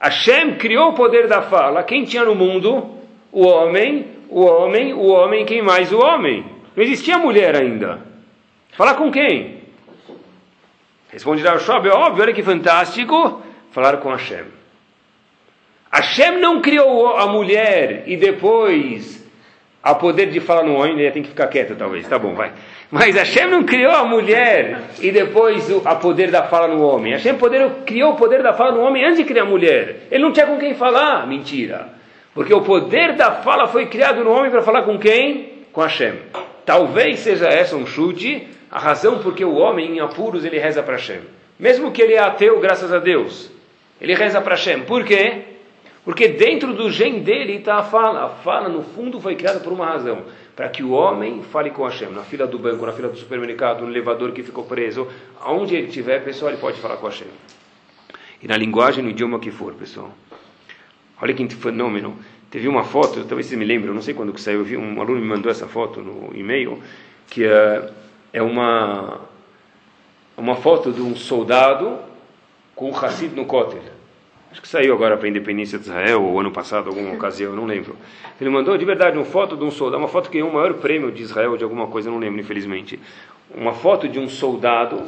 [0.00, 1.82] Hashem criou o poder da fala.
[1.84, 2.98] Quem tinha no mundo?
[3.30, 5.92] O homem, o homem, o homem, quem mais?
[5.92, 6.44] O homem.
[6.76, 8.00] Não existia mulher ainda.
[8.72, 9.61] Falar com quem?
[11.12, 13.42] Responde Rav Schwab, é óbvio, olha que fantástico.
[13.70, 14.44] Falar com Hashem.
[15.92, 19.22] Hashem não criou a mulher e depois
[19.82, 22.52] Há poder de falar no homem, ele tem que ficar quieto talvez, tá bom, vai.
[22.88, 27.12] Mas Hashem não criou a mulher e depois o a poder da fala no homem.
[27.12, 30.06] Hashem poder, criou o poder da fala no homem antes de criar a mulher.
[30.08, 31.88] Ele não tinha com quem falar, mentira.
[32.32, 35.64] Porque o poder da fala foi criado no homem para falar com quem?
[35.72, 36.14] Com Hashem.
[36.64, 40.94] Talvez seja essa um chute, a razão porque o homem em apuros ele reza para
[40.94, 41.20] Hashem.
[41.58, 43.50] Mesmo que ele é ateu, graças a Deus,
[44.00, 44.84] ele reza para Hashem.
[44.84, 45.42] Por quê?
[46.06, 48.24] Porque dentro do gen dele está a fala.
[48.24, 50.22] A fala, no fundo, foi criada por uma razão.
[50.56, 52.08] Para que o homem fale com Hashem.
[52.10, 55.06] Na fila do banco, na fila do supermercado, no elevador que ficou preso.
[55.40, 57.28] Aonde ele estiver, pessoal, ele pode falar com Hashem.
[58.42, 60.10] E na linguagem, no idioma que for, pessoal.
[61.20, 62.16] Olha que fenômeno.
[62.50, 65.26] Teve uma foto, talvez vocês me lembrem, não sei quando que saiu, um aluno me
[65.26, 66.82] mandou essa foto no e-mail,
[67.30, 67.90] que é,
[68.32, 69.20] é uma,
[70.36, 71.98] uma foto de um soldado
[72.74, 73.82] com um Hassid no cótel.
[74.50, 77.64] Acho que saiu agora para a independência de Israel, ou ano passado, alguma ocasião, não
[77.64, 77.96] lembro.
[78.40, 80.74] Ele mandou de verdade uma foto de um soldado, uma foto que ganhou o maior
[80.74, 83.00] prêmio de Israel de alguma coisa, não lembro, infelizmente.
[83.54, 85.06] Uma foto de um soldado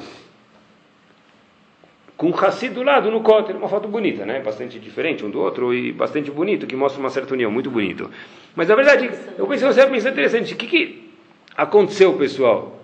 [2.16, 4.40] com um Hassid do lado no cóter, uma foto bonita, né?
[4.40, 8.10] Bastante diferente um do outro e bastante bonito, que mostra uma certa união, muito bonito.
[8.54, 11.10] Mas na verdade, eu pensei, você pensar interessante, o que, que
[11.56, 12.84] aconteceu, pessoal?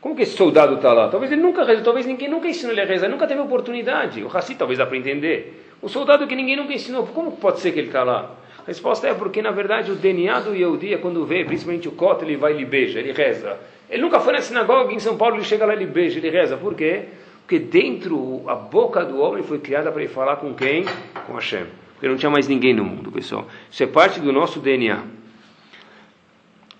[0.00, 1.08] Como que esse soldado está lá?
[1.08, 4.22] Talvez ele nunca rezou, talvez ninguém nunca ensinou ele a rezar, nunca teve oportunidade.
[4.22, 5.64] O Hassid talvez dá para entender.
[5.82, 8.30] O soldado que ninguém nunca ensinou, como pode ser que ele está lá?
[8.60, 11.92] A resposta é porque, na verdade, o DNA do Yehudi é quando vê, principalmente o
[11.92, 13.58] Kota, ele vai e ele beija, ele reza.
[13.90, 16.30] Ele nunca foi na sinagoga em São Paulo, ele chega lá e ele beija, ele
[16.30, 16.56] reza.
[16.56, 17.04] Por quê?
[17.40, 20.84] Porque dentro, a boca do homem foi criada para ele falar com quem?
[21.26, 21.64] Com Hashem.
[21.94, 23.46] Porque não tinha mais ninguém no mundo, pessoal.
[23.70, 25.02] Isso é parte do nosso DNA.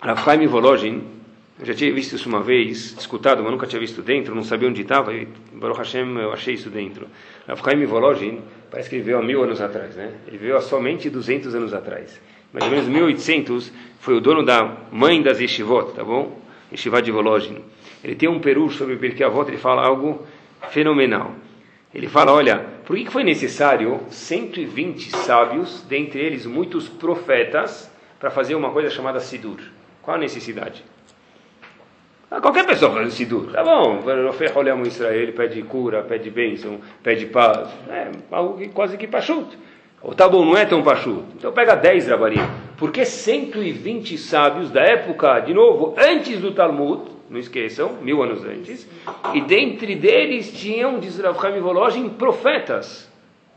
[0.01, 1.03] Rav Chaim Volozhin,
[1.61, 4.69] eu já tinha visto isso uma vez, escutado, mas nunca tinha visto dentro, não sabia
[4.69, 7.09] onde estava, e Baruch Hashem eu achei isso dentro.
[7.49, 8.41] Rav Chaim Volozhin,
[8.71, 10.13] parece que ele veio há mil anos atrás, né?
[10.29, 12.21] Ele veio há somente 200 anos atrás.
[12.53, 16.41] Mais ou menos 1800, foi o dono da mãe das Yeshivot, tá bom?
[16.71, 17.59] Yeshivat de Volozhin.
[18.05, 20.25] Ele tem um peru sobre o Pirkei Avot, ele fala algo
[20.71, 21.33] fenomenal.
[21.93, 27.91] Ele fala, olha, por que foi necessário 120 sábios, dentre eles muitos profetas,
[28.21, 29.59] para fazer uma coisa chamada Sidur?
[30.03, 30.85] Qual a necessidade?
[32.31, 37.71] Ah, qualquer pessoa faz Sidur, tá bom, o Israel, pede cura, pede bênção, pede paz,
[37.89, 39.57] é algo que, quase que pachuto.
[40.03, 41.25] Ou tá bom, não é tão pachuto.
[41.37, 42.41] Então pega 10 rabarim.
[42.77, 48.89] Porque 120 sábios da época, de novo, antes do Talmud, não esqueçam, mil anos antes,
[49.35, 53.11] e dentre deles tinham, diz Rav Chaim profetas.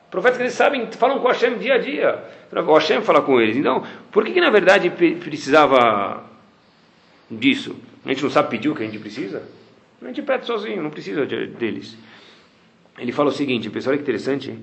[0.10, 2.24] Profetas que eles sabem, falam com Hashem dia a dia.
[2.52, 3.56] O Hashem fala com eles.
[3.56, 6.31] Então, por que, que na verdade precisava
[7.32, 7.76] disso?
[8.06, 9.44] A gente não sabe pedir o que a gente precisa?
[10.02, 11.98] A gente pede sozinho, não precisa de, deles.
[12.98, 14.54] Ele fala o seguinte, pessoal, que interessante.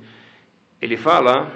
[0.80, 1.52] Ele fala,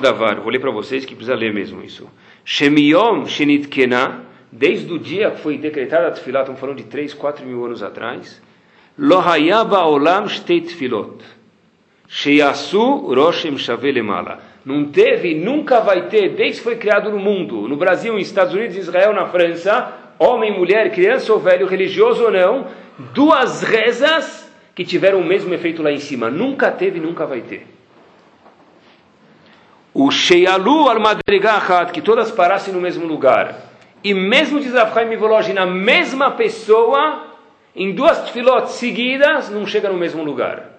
[0.00, 2.08] davar, vou ler para vocês que precisa ler mesmo isso.
[2.44, 7.14] Shemiyom shenit kena, desde o dia que foi decretada a tefilá, estamos falando de 3,
[7.14, 8.40] 4 mil anos atrás,
[8.98, 11.24] lo hayaba olam shtei tefilot,
[12.06, 14.53] sheyasu roshem shavelemala.
[14.64, 18.54] Não teve, nunca vai ter, desde que foi criado no mundo, no Brasil, nos Estados
[18.54, 22.66] Unidos, Israel, na França, homem, mulher, criança ou velho, religioso ou não,
[23.12, 26.30] duas rezas que tiveram o mesmo efeito lá em cima.
[26.30, 27.66] Nunca teve nunca vai ter.
[29.92, 33.54] O Sheyalu al que todas parassem no mesmo lugar.
[34.02, 37.28] E mesmo diz Rafaim Mivoloj, na mesma pessoa,
[37.76, 40.70] em duas tefilot seguidas, não chega no mesmo lugar.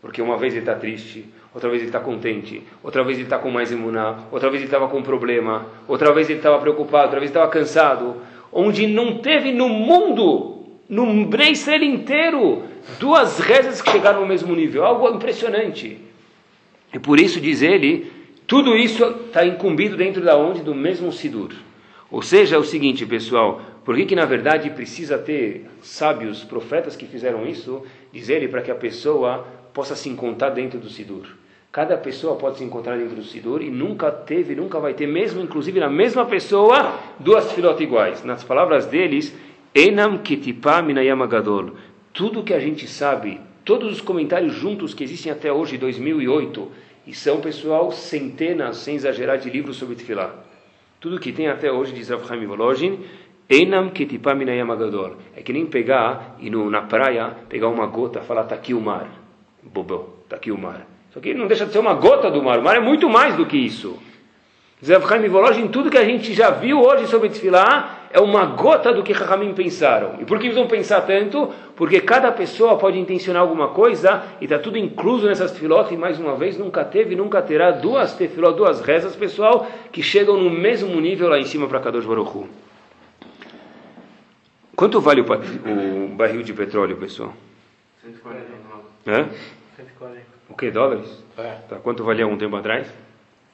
[0.00, 3.38] Porque uma vez ele está triste, outra vez ele está contente, outra vez ele está
[3.38, 7.04] com mais imuná, outra vez ele estava com um problema, outra vez ele estava preocupado,
[7.04, 8.16] outra vez estava cansado.
[8.52, 12.62] Onde não teve no mundo, no Bnei Israel inteiro,
[13.00, 14.84] duas rezas que chegaram ao mesmo nível.
[14.84, 15.98] Algo impressionante.
[16.92, 18.12] E por isso diz ele,
[18.46, 20.60] tudo isso está incumbido dentro da onde?
[20.60, 21.52] Do mesmo Sidur.
[22.10, 26.94] Ou seja, é o seguinte, pessoal, por que, que na verdade precisa ter sábios, profetas
[26.94, 27.82] que fizeram isso?
[28.12, 31.26] Diz ele para que a pessoa possa se encontrar dentro do Sidur.
[31.74, 35.42] Cada pessoa pode se encontrar dentro do Sidur e nunca teve, nunca vai ter, mesmo
[35.42, 38.22] inclusive na mesma pessoa, duas filotas iguais.
[38.22, 39.36] Nas palavras deles,
[39.74, 41.72] Enam Ketipá Minayamagadol.
[42.12, 46.70] Tudo que a gente sabe, todos os comentários juntos que existem até hoje, 2008,
[47.08, 50.32] e são, pessoal, centenas, sem exagerar, de livros sobre Tefillah.
[51.00, 53.00] Tudo que tem até hoje, diz Rav Chaim Volozhin,
[53.50, 55.16] Enam Ketipá Minayamagadol.
[55.34, 58.80] É que nem pegar e na praia, pegar uma gota e falar, está aqui o
[58.80, 59.10] mar.
[59.60, 60.93] Bobo, está aqui o mar.
[61.14, 62.58] Só que não deixa de ser uma gota do mar.
[62.58, 63.96] O mar é muito mais do que isso.
[64.84, 68.92] Zev Chaim Volozhin, tudo que a gente já viu hoje sobre Tefillah, é uma gota
[68.92, 70.16] do que Rahamim pensaram.
[70.20, 71.52] E por que eles vão pensar tanto?
[71.76, 75.94] Porque cada pessoa pode intencionar alguma coisa e está tudo incluso nessas tefilot.
[75.94, 80.36] E mais uma vez, nunca teve, nunca terá duas tefilot, duas rezas, pessoal, que chegam
[80.36, 82.48] no mesmo nível lá em cima para Kadosh Baruch Hu.
[84.74, 87.32] Quanto vale o, o barril de petróleo, pessoal?
[88.02, 88.82] 149.
[89.06, 89.28] Hã?
[89.76, 90.33] 140.
[90.54, 90.70] O que?
[90.70, 91.08] Dólares?
[91.36, 91.56] É.
[91.68, 92.86] Tá, quanto valia um tempo atrás?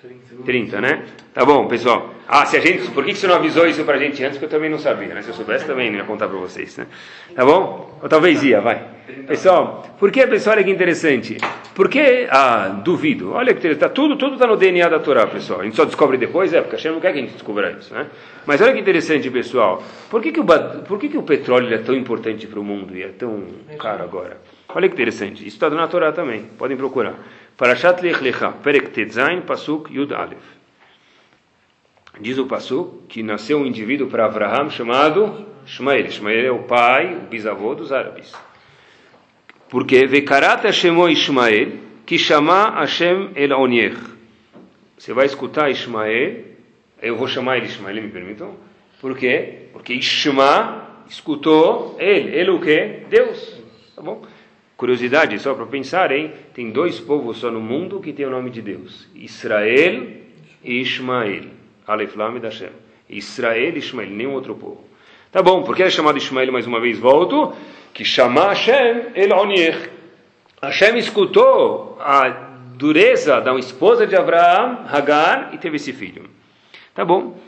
[0.02, 0.44] 30.
[0.44, 1.02] 30, né?
[1.32, 2.10] Tá bom, pessoal.
[2.28, 4.38] Ah, se a gente, por que você não avisou isso pra gente antes?
[4.38, 5.22] Que eu também não sabia, né?
[5.22, 6.86] Se eu soubesse também não ia contar pra vocês, né?
[7.34, 7.98] Tá bom?
[8.02, 8.82] Ou talvez ia, vai.
[9.26, 11.38] Pessoal, por que, pessoal, olha que interessante.
[11.74, 13.32] Por que, ah, duvido.
[13.32, 15.60] Olha que tá tudo, tudo tá no DNA da Torá, pessoal.
[15.60, 17.70] A gente só descobre depois, é, porque a Hashem não quer que a gente descubra
[17.72, 18.08] isso, né?
[18.44, 19.82] Mas olha que interessante, pessoal.
[20.10, 22.94] Por que que o, por que que o petróleo é tão importante para o mundo
[22.94, 23.42] e é tão
[23.78, 24.36] caro agora?
[24.74, 25.46] Olha que interessante.
[25.46, 26.44] Isso está na Torá também.
[26.58, 27.14] Podem procurar.
[27.56, 30.60] Parashat Lech Lecha, Perek Tetzain, Pasuk Yud Aleph.
[32.20, 36.06] Diz o Pasuk que nasceu um indivíduo para Abraham chamado Ishmael.
[36.06, 38.32] Ishmael é o pai, o bisavô dos árabes.
[39.68, 41.72] Porque Vekarat Hashemo Ishmael,
[42.04, 43.96] que chama Hashem El Onier.
[44.98, 46.44] Você vai escutar Ishmael,
[47.00, 48.56] eu vou chamar ele Ishmael, me permitam?
[49.00, 49.68] Por quê?
[49.72, 52.36] Porque Ishma escutou ele.
[52.36, 53.04] Ele o quê?
[53.08, 53.62] Deus.
[53.94, 54.22] Tá bom?
[54.80, 56.32] Curiosidade, só para pensar, hein?
[56.54, 60.06] Tem dois povos só no mundo que tem o nome de Deus: Israel
[60.64, 61.48] e Ishmael.
[61.86, 62.70] Aleph Lamed Hashem.
[63.06, 64.82] Israel e Ishmael, nenhum outro povo.
[65.30, 66.98] Tá bom, por que é chamado Ishmael mais uma vez?
[66.98, 67.52] Volto.
[67.92, 69.90] Que chama Hashem El Onier.
[70.62, 72.30] Hashem escutou a
[72.74, 76.24] dureza da esposa de Abraão, Hagar, e teve esse filho.
[76.94, 77.38] Tá bom.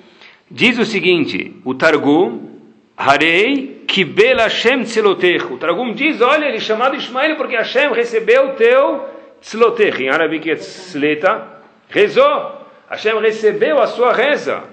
[0.50, 2.58] Diz o seguinte, o Targum,
[2.94, 5.52] Harei Kibel Hashem Tzilotech.
[5.52, 9.06] O Targum diz, olha, ele é chamado Ismael porque Hashem recebeu o teu
[9.42, 10.02] Tzilotech.
[10.02, 11.46] Em árabe que é Tzleta,
[11.90, 12.62] rezou.
[12.88, 14.64] Hashem recebeu a sua reza.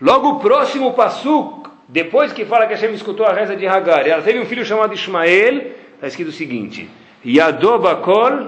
[0.00, 4.22] Logo o próximo Passuk, depois que fala que Hashem escutou a reza de Hagar, ela
[4.22, 6.88] teve um filho chamado Ismael, está escrito o seguinte,
[7.26, 8.46] Yadobakol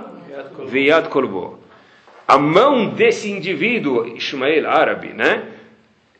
[0.67, 1.59] Veyad Kolbo.
[2.27, 5.43] A mão desse indivíduo, Ismael, árabe, né?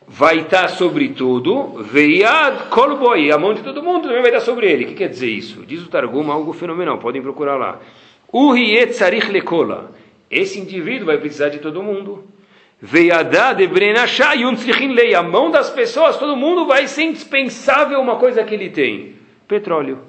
[0.07, 4.41] Vai estar sobre tudo, Veyad Kolbo, e a mão de todo mundo também vai estar
[4.41, 4.85] sobre ele.
[4.85, 5.65] O que quer dizer isso?
[5.65, 7.79] Diz o Targum algo fenomenal, podem procurar lá.
[8.31, 9.91] Uhiet Sarich Lekola.
[10.29, 12.23] Esse indivíduo vai precisar de todo mundo.
[12.79, 15.15] Veiadá de Brenachá Lei.
[15.15, 19.15] A mão das pessoas, todo mundo vai ser indispensável uma coisa que ele tem:
[19.47, 19.99] petróleo.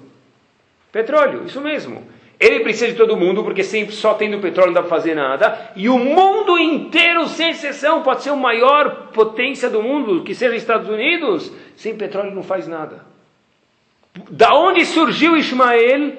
[0.93, 2.03] Petróleo, isso mesmo.
[2.39, 5.71] Ele precisa de todo mundo, porque sempre só tendo petróleo não dá para fazer nada.
[5.75, 10.55] E o mundo inteiro, sem exceção, pode ser a maior potência do mundo, que seja
[10.55, 13.07] Estados Unidos, sem petróleo não faz nada.
[14.31, 16.13] Da onde surgiu Ismael?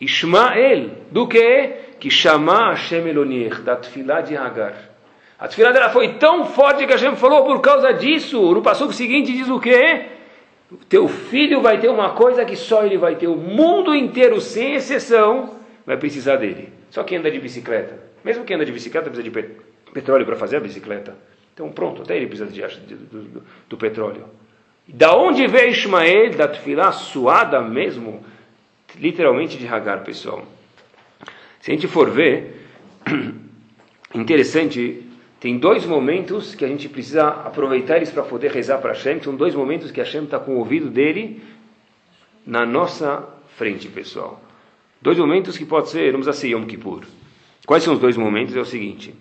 [0.00, 1.74] Ismael, do que?
[1.98, 4.74] Que chama Hashem Elonier, da Tfilá de Hagar.
[5.38, 8.40] A Tfilá dela foi tão forte que Hashem falou por causa disso.
[8.52, 10.19] No passo seguinte diz o quê?
[10.88, 13.26] Teu filho vai ter uma coisa que só ele vai ter.
[13.26, 16.72] O mundo inteiro, sem exceção, vai precisar dele.
[16.90, 17.98] Só quem anda de bicicleta.
[18.24, 19.56] Mesmo quem anda de bicicleta precisa de pet
[19.92, 21.16] petróleo para fazer a bicicleta.
[21.52, 24.24] Então pronto, até ele precisa de, do, do, do, petróleo.
[24.86, 28.24] Da onde veio Ismael, da tefilá suada mesmo,
[28.96, 30.44] literalmente de Hagar, pessoal.
[31.60, 32.66] Se a gente for ver,
[34.14, 35.09] interessante,
[35.40, 39.22] tem dois momentos que a gente precisa aproveitar eles para poder rezar para Hashem.
[39.22, 41.42] São dois momentos que Hashem está com o ouvido dele
[42.46, 43.26] na nossa
[43.56, 44.38] frente, pessoal.
[45.00, 47.04] Dois momentos que pode ser, precisa ser Yom Kippur.
[47.66, 48.54] Quais são os dois momentos?
[48.54, 49.14] É o seguinte.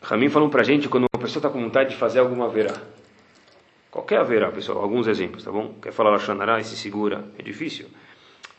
[0.00, 2.80] Ramin falou para a gente quando uma pessoa está com vontade de fazer alguma verá.
[3.90, 5.74] Qualquer haverá, pessoal, alguns exemplos, tá bom?
[5.82, 7.86] Quer falar Lashonará e se segura, é difícil.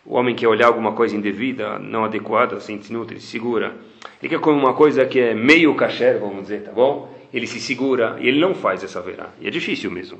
[0.09, 3.75] O homem quer olhar alguma coisa indevida, não adequada, desnutra, ele se segura.
[4.19, 7.13] Ele quer comer uma coisa que é meio kasher, vamos dizer, tá bom?
[7.31, 9.27] Ele se segura e ele não faz essa verá.
[9.39, 10.17] E é difícil mesmo.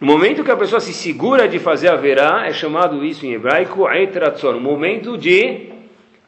[0.00, 3.34] No momento que a pessoa se segura de fazer a verá, é chamado isso em
[3.34, 5.68] hebraico etratzon, um momento de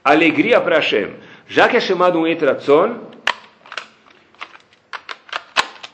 [0.04, 1.08] alegria para Hashem.
[1.46, 3.07] Já que é chamado um etratzon,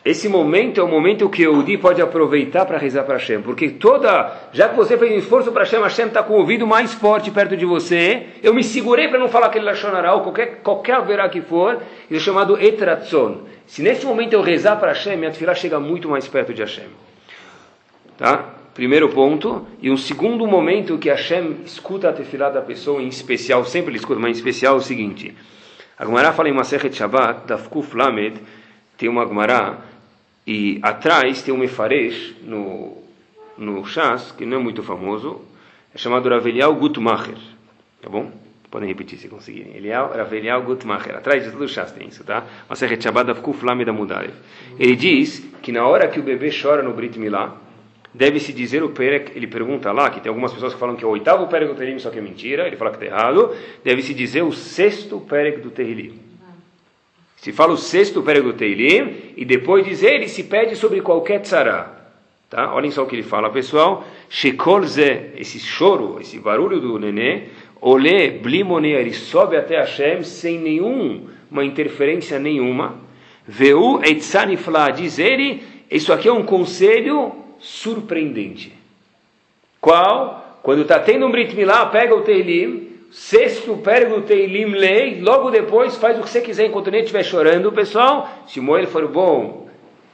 [0.05, 3.71] esse momento é o momento que o Udi pode aproveitar para rezar para Hashem, porque
[3.71, 6.93] toda, já que você fez um esforço para Hashem, Hashem está com o ouvido mais
[6.93, 8.27] forte perto de você.
[8.43, 11.79] Eu me segurei para não falar aquele lachonará ou qualquer qualquer haverá que for,
[12.11, 13.45] isso é chamado etratzon.
[13.67, 16.85] Se nesse momento eu rezar para Hashem, minha tefilá chega muito mais perto de Hashem.
[18.19, 18.45] Tá?
[18.75, 19.67] Primeiro ponto.
[19.81, 23.99] E um segundo momento que Hashem escuta a tefilá da pessoa, em especial, sempre ele
[23.99, 25.35] escuta, mas em especial é o seguinte.
[25.99, 28.39] A Gemara fala em Masechet Shabbat, da Fkuf Lamed,
[28.99, 29.79] tem uma Gemara
[30.47, 32.99] e atrás tem um Mefaresh no,
[33.57, 35.41] no Shas, que não é muito famoso,
[35.95, 37.37] é chamado Ravelial Gutmacher.
[38.03, 38.31] Tá bom?
[38.71, 39.77] Podem repetir se conseguirem.
[39.77, 41.17] Elial, Ravelial Gutmacher.
[41.17, 42.45] Atrás de todo o Shas tem isso, tá?
[42.69, 44.35] Mas é Shabbat Avkuf Lamed Amudarev.
[44.79, 47.57] Ele diz que na hora que o bebê chora no Brit Milá,
[48.13, 51.07] deve-se dizer o Perek, ele pergunta lá, que tem algumas pessoas que falam que é
[51.07, 54.13] o oitavo Perek do Tehillim, só que é mentira, ele fala que está errado, deve-se
[54.13, 56.21] dizer o sexto Perek do Tehillim.
[57.45, 61.43] Se fala o sexto pérego do Teilim, e depois dizer, ele se pede sobre qualquer
[61.43, 61.95] tzara.
[62.49, 62.75] Tá?
[62.75, 64.03] Olhem só o que ele fala, pessoal.
[64.31, 67.49] Shekol ze, esse choro, esse barulho do nenê,
[67.83, 72.97] olê, blimonea, ele sobe até Hashem sem nenhuma interferência nenhuma.
[73.47, 78.73] Veu etzanifla, diz ele, isso aqui é um conselho surpreendente.
[79.83, 80.61] Qual?
[80.63, 82.84] Quando está tendo um Brit Milá, pega o Teilim,
[83.15, 87.23] Sexto, pega o Teilim, lei, logo depois faz o que você quiser enquanto nem estiver
[87.23, 88.29] chorando, pessoal.
[88.49, 89.69] Se o Moel for bom,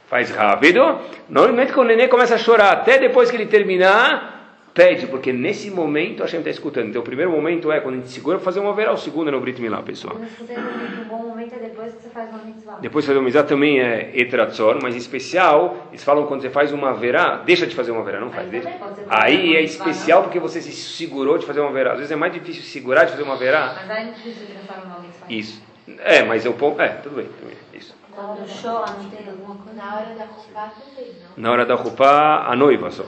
[0.07, 0.99] faz rápido.
[1.27, 4.40] Normalmente quando o neném começa a chorar, até depois que ele terminar,
[4.73, 6.89] pede, porque nesse momento a gente está escutando.
[6.89, 9.29] Então o primeiro momento é quando a gente segura para fazer uma verá, o segundo
[9.29, 10.15] é no Brit Milá, pessoal.
[10.17, 12.77] Um bom momento é depois que você faz uma mitzvah.
[12.81, 16.49] Depois de fazer uma mitzvah também é etratzor, mas em especial, eles falam quando você
[16.49, 18.45] faz uma verá, deixa de fazer uma verá, não faz.
[18.45, 18.69] Aí Deixa.
[18.77, 21.91] fazer Aí é especial porque você se segurou de fazer uma verá.
[21.91, 23.75] Às vezes é mais difícil segurar de fazer uma verá.
[23.75, 25.25] Mas aí não precisa transformar uma mitzvah.
[25.29, 25.61] Isso.
[25.99, 26.81] É, mas eu ponto.
[26.81, 27.57] É, tudo bem, tudo bem.
[27.73, 27.95] Isso.
[28.13, 29.77] Quando chora, não tem alguma coisa.
[29.81, 31.43] Na hora da roupa também, não?
[31.43, 33.05] Na hora da roupa, a noiva só.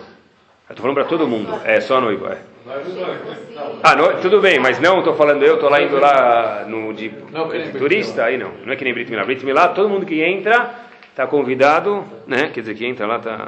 [0.70, 1.54] Eu tô falando para todo mundo.
[1.66, 2.54] É, só a noiva, é.
[3.84, 7.10] Ah, no, tudo bem, mas não estou falando eu, estou lá indo lá no de,
[7.10, 8.52] de turista, aí não.
[8.66, 9.26] Não é que nem Brit Milá.
[9.26, 10.74] Brit Milá, todo mundo que entra
[11.10, 12.50] está convidado, né?
[12.54, 13.48] Quer dizer, que entra lá está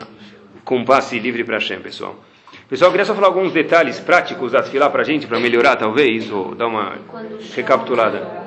[0.66, 2.18] com passe livre para Hashem, pessoal.
[2.68, 5.78] Pessoal, eu queria só falar alguns detalhes práticos da Tfilá para a gente, para melhorar
[5.78, 6.98] talvez, ou dar uma
[7.56, 8.46] recapitulada.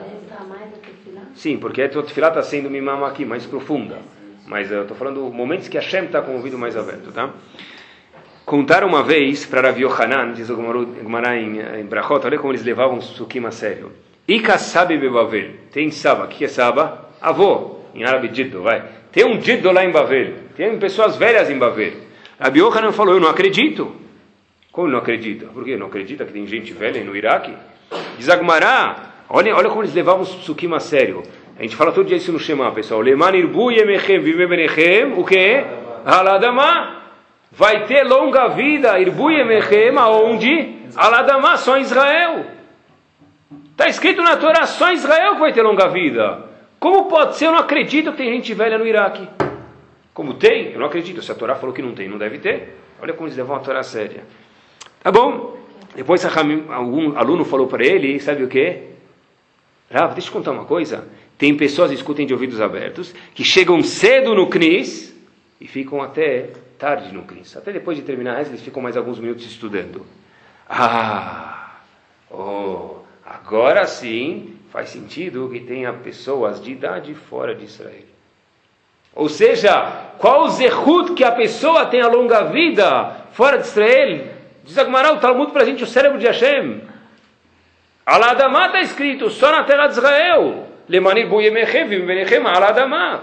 [1.35, 3.99] Sim, porque a Tfilá está sendo mimama aqui, mais profunda.
[4.47, 7.31] Mas eu estou falando momentos que Hashem está com o ouvido mais aberto, tá?
[8.49, 12.65] Contaram uma vez para Rav Yohanan, diz o Gemara em, em Brachot, olha como eles
[12.65, 13.93] levavam Sukim a sério.
[14.27, 15.51] Ika sabe bebavel.
[15.71, 16.25] Tem Saba.
[16.25, 17.11] O que é Saba?
[17.21, 17.81] Avô.
[17.95, 18.83] Em árabe, Jiddo, vai.
[19.13, 20.33] Tem um Jiddo lá em Bavel.
[20.57, 21.93] Tem pessoas velhas em Bavel.
[22.41, 23.95] Rav Yohanan falou, eu não acredito.
[24.73, 25.45] Como não acredita?
[25.49, 25.77] Por quê?
[25.77, 27.53] Não acredita que tem gente velha no Iraque?
[28.17, 31.23] Diz Agmará, olha, olha como eles levavam Sukim a sério.
[31.59, 33.03] A gente fala todo dia isso no Shema, pessoal.
[33.03, 35.13] Leman irbu yemechem vive benechem.
[35.19, 35.63] O que?
[36.07, 36.98] Haladama
[37.59, 40.77] vai ter longa vida, Irbuyemechem, aonde?
[40.95, 42.47] Aladamá, só em Israel.
[43.73, 46.47] Está escrito na Torá, só em Israel que vai ter longa vida.
[46.79, 47.47] Como pode ser?
[47.47, 49.29] Eu não acredito que tem gente velha no Iraque.
[50.15, 50.71] Como tem?
[50.73, 51.21] Eu não acredito.
[51.21, 52.77] Se a Torá falou que não tem, não deve ter.
[53.03, 54.23] Olha como eles levam a Torá séria.
[55.03, 55.59] Tá bom?
[55.97, 58.83] Depois algum aluno falou para ele, sabe o que?
[59.91, 61.09] Rav, deixa eu contar uma coisa.
[61.37, 65.13] Tem pessoas, escutem de ouvidos abertos, que chegam cedo no CNIS
[65.61, 67.57] e ficam até tarde no CNIS.
[67.57, 70.07] Até depois de terminar a eles ficam mais alguns minutos estudando.
[70.69, 71.81] Ah,
[72.31, 78.05] oh, agora sim faz sentido que tenha pessoas de idade fora de Israel.
[79.15, 84.27] Ou seja, qual o zehut que a pessoa tem a longa vida fora de Israel?
[84.65, 86.83] Diz Agmará, o Talmud para a gente o cérebro de Hashem.
[88.07, 90.69] Aladamá está escrito só na terra de Israel.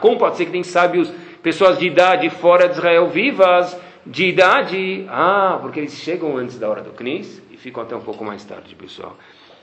[0.02, 1.12] Como pode ser que tem sábios
[1.46, 6.68] pessoas de idade fora de Israel vivas, de idade, ah, porque eles chegam antes da
[6.68, 9.16] hora do Knis e ficam até um pouco mais tarde, pessoal.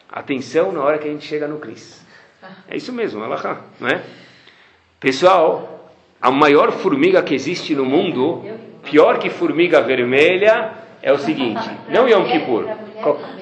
[0.09, 2.07] Atenção na hora que a gente chega no Knis.
[2.69, 4.01] É isso mesmo, Alahá, não é?
[5.01, 8.45] Pessoal, a maior formiga que existe no mundo,
[8.85, 12.65] pior que formiga vermelha, é o seguinte, não Yom Kippur.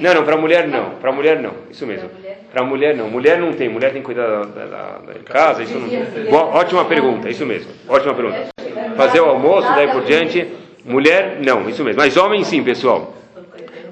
[0.01, 2.09] Não, não, para mulher não, para mulher não, isso mesmo.
[2.53, 5.79] Para mulher não, mulher não tem, mulher tem que cuidar da, da- da- casa, isso
[5.79, 5.89] não.
[6.31, 8.49] Bom, ótima pergunta, isso mesmo, ótima pergunta.
[8.97, 10.47] Fazer o almoço, daí por diante,
[10.85, 12.01] mulher não, isso mesmo.
[12.03, 13.15] Mas homem sim, pessoal.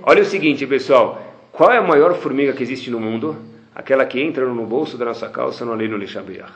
[0.03, 3.37] Olha o seguinte, pessoal, qual é a maior formiga que existe no mundo?
[3.75, 6.51] Aquela que entra no bolso da nossa calça no aleno Lishabeach.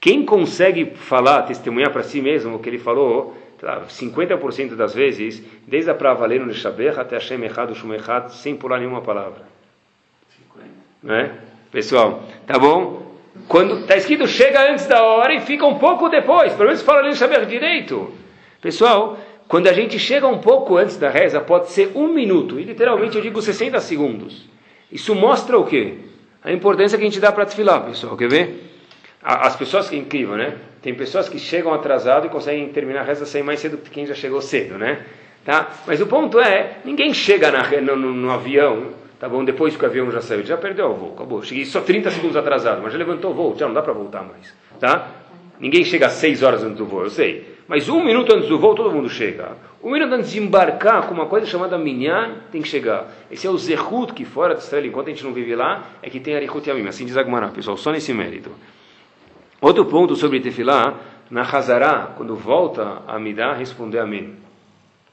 [0.00, 4.94] Quem consegue falar, testemunhar para si mesmo o que ele falou, sei lá, 50% das
[4.94, 9.42] vezes, desde a Pravaleno no Shaber até Echad, Shum Echad, sem pular nenhuma palavra.
[11.02, 11.30] Não é?
[11.70, 13.02] Pessoal, tá bom?
[13.48, 17.02] Quando está escrito chega antes da hora e fica um pouco depois, pelo menos fala
[17.02, 18.12] no Shaber direito.
[18.60, 22.64] Pessoal, quando a gente chega um pouco antes da reza, pode ser um minuto, e
[22.64, 24.48] literalmente eu digo 60 segundos.
[24.90, 25.94] Isso mostra o quê?
[26.44, 28.16] A importância que a gente dá para desfilar, pessoal.
[28.16, 28.70] Quer ver?
[29.22, 30.56] As pessoas que é incrível, né?
[30.82, 34.04] Tem pessoas que chegam atrasado e conseguem terminar a reza sair mais cedo que quem
[34.04, 35.00] já chegou cedo, né?
[35.44, 35.70] Tá?
[35.86, 38.88] Mas o ponto é, ninguém chega na no, no- no avião,
[39.22, 39.44] tá bom?
[39.44, 41.44] Depois que o avião já saiu, já perdeu o voo, acabou.
[41.44, 44.24] Cheguei só 30 segundos atrasado, mas já levantou o voo, já não dá para voltar
[44.24, 45.10] mais, tá?
[45.60, 47.54] Ninguém chega às 6 horas antes do voo, eu sei.
[47.68, 49.56] Mas um minuto antes do voo, todo mundo chega.
[49.80, 53.12] Um minuto antes de embarcar com uma coisa chamada minyan, tem que chegar.
[53.30, 56.10] Esse é o zehut que fora de Israel, enquanto a gente não vive lá, é
[56.10, 56.88] que tem Arihut Yamim.
[56.88, 58.50] Assim diz Agmará, pessoal, só nesse mérito.
[59.60, 60.96] Outro ponto sobre Tefilá,
[61.30, 64.34] na Hazará, quando volta a Midah, responder Amém.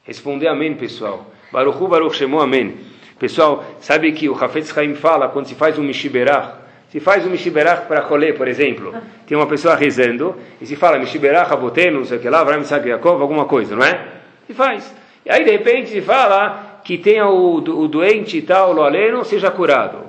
[0.03, 1.27] Responder Amém, pessoal.
[1.51, 2.88] Baruchu Baruch Shemu Amém.
[3.19, 6.53] Pessoal, sabe que o Hafetz Haim fala quando se faz um Mishiberach?
[6.89, 8.95] Se faz um Mishiberach para Rolê, por exemplo,
[9.27, 12.61] tem uma pessoa rezando e se fala Mishiberach Abotenu, não sei o que lá, Avraham
[12.61, 14.07] Isaac Yaakov, alguma coisa, não é?
[14.47, 14.95] Se faz.
[15.25, 19.23] E aí, de repente, se fala que tenha o, o doente e tal, o aleno,
[19.23, 19.99] seja curado.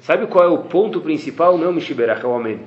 [0.00, 1.58] Sabe qual é o ponto principal?
[1.58, 2.60] Não o Mishiberach, é o Amém.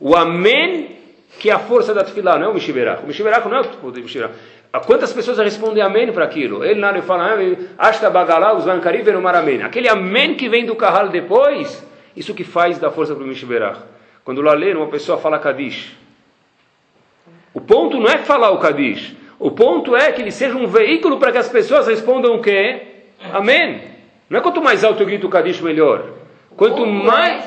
[0.00, 0.96] O Amém,
[1.38, 3.02] que é a força da Tefilá, não é o Mishiberach.
[3.02, 4.34] O Mishiberach não é o Mishiberach.
[4.80, 6.64] Quantas pessoas respondem Amém para aquilo?
[6.64, 7.36] Ele nada fala,
[7.76, 9.62] Ashta Bagalá, os Vankari Venumar Amém.
[9.62, 13.80] Aquele Amém que vem do Kahal depois, isso que faz da força para o Mishiberach.
[14.24, 15.94] Quando lá lê, uma pessoa fala Kadish.
[17.52, 19.14] O ponto não é falar o Kadish.
[19.38, 22.82] O ponto é que ele seja um veículo para que as pessoas respondam o quê?
[23.32, 23.82] Amém.
[24.30, 26.04] Não é quanto mais alto eu grito o Kadish, melhor.
[26.56, 27.44] Quanto mais...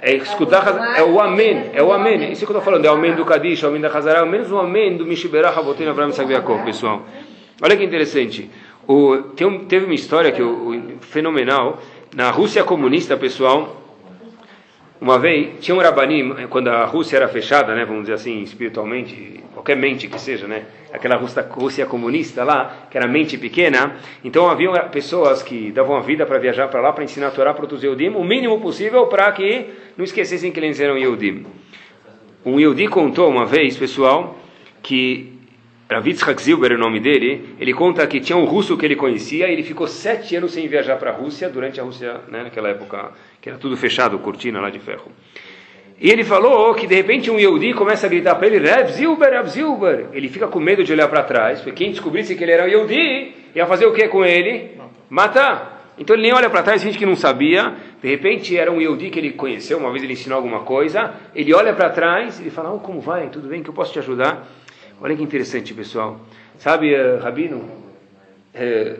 [0.00, 0.96] É escutar.
[0.96, 2.30] É o amém, é o amém.
[2.32, 4.20] Isso que eu estou falando, é o amém do Kadish, é o amém da Hazará,
[4.20, 7.02] é o menos amém do Mishiberach Rabotei Abraham Saviakov, pessoal.
[7.60, 8.48] Olha que interessante.
[8.86, 11.78] O, tem teve uma história que o, o- fenomenal.
[12.14, 13.76] Na Rússia comunista, pessoal,
[15.00, 19.44] uma vez, tinha um rabanim, quando a Rússia era fechada, né, vamos dizer assim, espiritualmente,
[19.54, 24.50] qualquer mente que seja, né, aquela Rússia, Rússia comunista lá, que era mente pequena, então
[24.50, 27.72] havia pessoas que davam a vida para viajar para lá, para ensinar a Torá para
[27.72, 31.46] os Yehudim, o mínimo possível para que não esquecessem que eles eram Yehudim.
[32.44, 34.36] Um Yehudi contou uma vez, pessoal,
[34.82, 35.37] que
[35.90, 39.48] Rav Yitzhak Zilber, o nome dele, ele conta que tinha um russo que ele conhecia
[39.48, 42.68] e ele ficou sete anos sem viajar para a Rússia, durante a Rússia, né, naquela
[42.68, 45.10] época, que era tudo fechado, cortina lá de ferro.
[45.98, 49.32] E ele falou que de repente um Yehudi começa a gritar para ele, Rav Zilber,
[49.32, 50.06] Rav Zilber.
[50.12, 52.68] Ele fica com medo de olhar para trás, porque quem descobrisse que ele era um
[52.68, 54.78] Yehudi, ia fazer o que com ele?
[55.08, 55.94] Matar.
[55.98, 57.74] Então ele nem olha para trás, finge que não sabia.
[58.00, 61.14] De repente era um Yehudi que ele conheceu, uma vez ele ensinou alguma coisa.
[61.34, 63.28] Ele olha para trás, ele fala, oh, como vai?
[63.28, 63.62] Tudo bem?
[63.62, 64.46] Que eu posso te ajudar?
[65.00, 66.20] Olha que interessante, pessoal.
[66.58, 67.70] Sabe, eh, Rabino,
[68.52, 68.98] eh,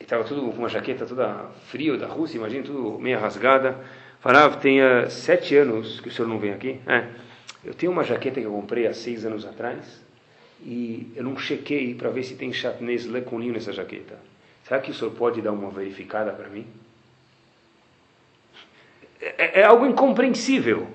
[0.00, 3.76] estava tudo com uma jaqueta toda frio da Rússia, imagina, tudo meio rasgada.
[4.20, 6.78] Falava, tem eh, sete anos que o senhor não vem aqui.
[6.86, 7.08] É,
[7.64, 10.00] eu tenho uma jaqueta que eu comprei há seis anos atrás
[10.62, 14.16] e eu não chequei para ver se tem chatnez leconinho nessa jaqueta.
[14.62, 16.64] Será que o senhor pode dar uma verificada para mim?
[19.20, 20.86] É, é algo incompreensível.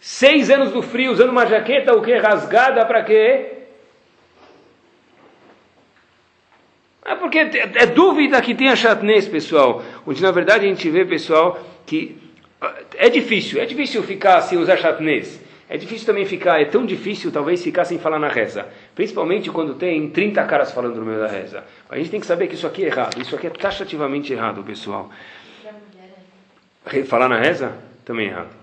[0.00, 2.16] Seis anos do frio usando uma jaqueta, o que?
[2.16, 3.51] Rasgada para quê?
[7.04, 9.82] É porque é é dúvida que tenha chatnez, pessoal.
[10.06, 12.16] Onde na verdade a gente vê, pessoal, que
[12.60, 15.40] ah, é difícil, é difícil ficar sem usar chatnez.
[15.68, 18.66] É difícil também ficar, é tão difícil talvez ficar sem falar na reza.
[18.94, 21.64] Principalmente quando tem 30 caras falando no meio da reza.
[21.88, 23.20] A gente tem que saber que isso aqui é errado.
[23.20, 25.10] Isso aqui é taxativamente errado, pessoal.
[26.86, 27.72] Re- Falar na reza?
[28.04, 28.61] Também é errado.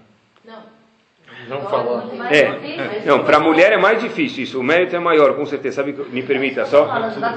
[1.47, 2.03] Não falou.
[2.29, 5.77] É, não, para a mulher é mais difícil isso, o mérito é maior, com certeza.
[5.77, 6.87] Sabe, me permita só,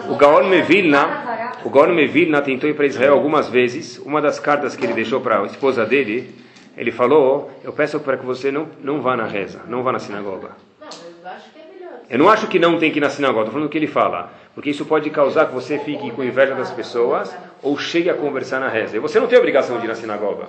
[0.08, 3.98] o Gaon Mevilna, o Gaon Mevilna tentou ir para Israel algumas vezes.
[3.98, 6.34] Uma das cartas que ele deixou para a esposa dele,
[6.76, 9.98] ele falou: Eu peço para que você não, não vá na reza, não vá na
[9.98, 10.50] sinagoga.
[10.80, 12.00] Não, eu acho que é melhor.
[12.10, 13.86] Eu não acho que não tem que ir na sinagoga, estou falando o que ele
[13.86, 14.32] fala.
[14.54, 18.60] Porque isso pode causar que você fique com inveja das pessoas ou chegue a conversar
[18.60, 18.96] na reza.
[18.96, 20.46] E você não tem obrigação de ir na sinagoga.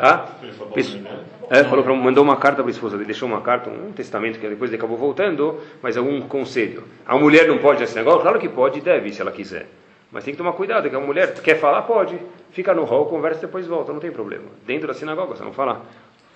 [0.00, 0.28] Tá?
[0.42, 1.24] Né?
[1.50, 4.38] É, falou pra, mandou uma carta para a esposa dele, deixou uma carta, um testamento
[4.38, 6.84] que depois ele acabou voltando, mas algum conselho.
[7.06, 8.22] A mulher não pode ir à sinagoga?
[8.22, 9.66] Claro que pode e deve, se ela quiser.
[10.10, 12.18] Mas tem que tomar cuidado, que a mulher quer falar, pode.
[12.50, 14.44] Fica no hall, conversa e depois volta, não tem problema.
[14.66, 15.82] Dentro da sinagoga, você não falar.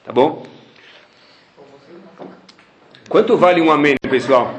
[0.05, 0.45] Tá bom?
[3.09, 4.55] Quanto vale um amém, pessoal?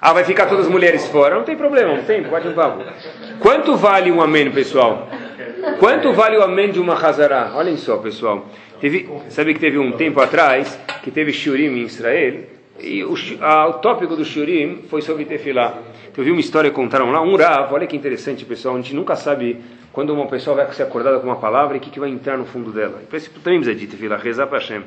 [0.00, 1.36] Ah, vai ficar todas as mulheres fora?
[1.36, 2.82] Não tem problema, não tem, bate um papo.
[3.40, 5.08] Quanto vale um amém, pessoal?
[5.78, 7.52] Quanto vale o amém de uma Hazará?
[7.54, 8.46] Olhem só, pessoal.
[8.80, 12.40] Teve, sabe que teve um tempo atrás que teve Shurim em Israel
[12.80, 15.74] e o, ah, o tópico do Shurim foi sobre Tefilá.
[16.10, 18.74] Então, eu vi uma história contaram lá, um Rav, olha que interessante, pessoal.
[18.76, 19.60] A gente nunca sabe
[19.92, 22.36] quando uma pessoa vai ser acordada com uma palavra e o que, que vai entrar
[22.36, 23.02] no fundo dela.
[23.12, 24.82] E isso também precisa de Tefilá, rezar para Hashem.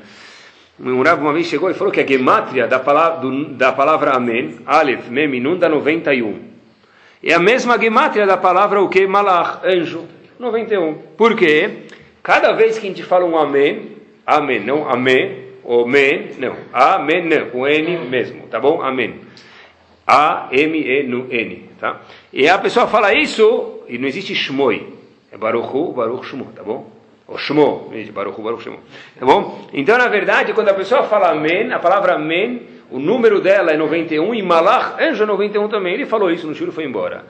[0.80, 4.12] Um Rav uma vez chegou e falou que a gemátria da palavra, do- da palavra
[4.12, 6.40] Amém, Aleph, Mem, Nun, dá 91.
[7.24, 9.06] É a mesma gemátria da palavra o que?
[9.06, 10.06] Malach, anjo.
[10.42, 10.96] 91.
[11.16, 11.84] Por quê?
[12.24, 17.26] Cada vez que a gente fala um amém, amém, não amém, ou men, não, amém,
[17.26, 18.82] não, com N mesmo, tá bom?
[18.82, 19.22] Amém.
[20.06, 22.02] A-M-E-N, tá?
[22.34, 24.88] E a pessoa fala isso, e não existe shmoi,
[25.32, 26.90] é baruchu, baruch shmo, tá bom?
[27.28, 28.80] Ou shmo, baruchu, baruch shmo,
[29.20, 29.70] tá bom?
[29.72, 33.78] Então, na verdade, quando a pessoa fala amém, a palavra amém, o número dela é
[33.78, 37.26] 91, e malach, anjo é 91 também, ele falou isso no e foi embora.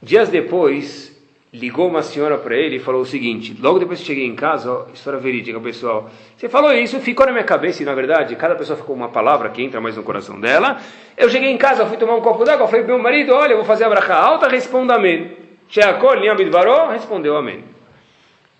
[0.00, 1.13] Dias depois,
[1.54, 4.70] ligou uma senhora para ele e falou o seguinte: logo depois que cheguei em casa,
[4.70, 6.10] ó, história verídica, pessoal.
[6.36, 9.48] Você falou isso, ficou na minha cabeça e na verdade, cada pessoa ficou uma palavra
[9.48, 10.80] que entra mais no coração dela.
[11.16, 13.64] Eu cheguei em casa, fui tomar um copo d'água, falei meu marido: olha, eu vou
[13.64, 15.36] fazer a bracha alta, responda amém.
[15.68, 16.16] Sheakol,
[16.50, 17.64] Baró, respondeu amém.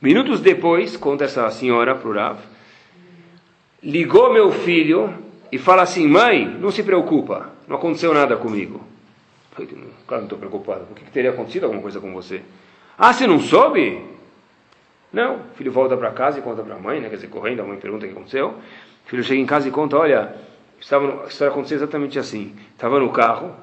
[0.01, 2.39] Minutos depois, conta essa senhora para o Rav,
[3.83, 5.13] ligou meu filho
[5.51, 8.81] e fala assim: mãe, não se preocupa, não aconteceu nada comigo.
[10.07, 10.87] Claro, não estou preocupado.
[10.91, 12.43] O que, que teria acontecido alguma coisa com você?
[12.99, 14.05] Ah, você não soube?
[15.13, 15.37] Não.
[15.37, 17.09] O filho volta para casa e conta para a mãe, né?
[17.09, 18.49] quer dizer, correndo, a mãe pergunta o que aconteceu.
[19.07, 20.35] O filho chega em casa e conta, olha,
[20.81, 22.55] estava no, a história aconteceu exatamente assim.
[22.73, 23.55] Estava no carro,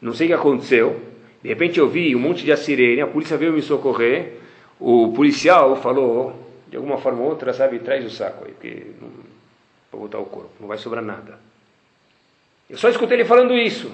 [0.00, 1.00] não sei o que aconteceu,
[1.42, 4.40] de repente eu vi um monte de assirene, a polícia veio me socorrer,
[4.78, 6.34] o policial falou,
[6.68, 9.10] de alguma forma ou outra, sabe, traz o saco aí, porque não,
[9.90, 11.38] para botar o corpo, não vai sobrar nada.
[12.68, 13.90] Eu só escutei ele falando isso.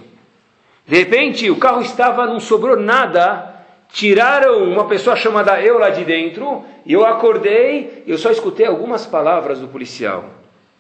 [0.86, 3.49] De repente, o carro estava, não sobrou nada.
[3.93, 6.64] Tiraram uma pessoa chamada eu lá de dentro.
[6.86, 8.05] E eu acordei.
[8.07, 10.24] Eu só escutei algumas palavras do policial.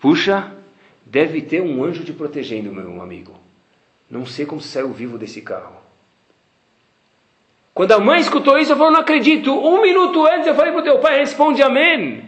[0.00, 0.52] Puxa,
[1.04, 3.34] deve ter um anjo te protegendo, meu amigo.
[4.10, 5.76] Não sei como saiu vivo desse carro.
[7.72, 9.52] Quando a mãe escutou isso, eu falei, não acredito.
[9.52, 12.24] Um minuto antes eu falei para o teu pai, responde amém.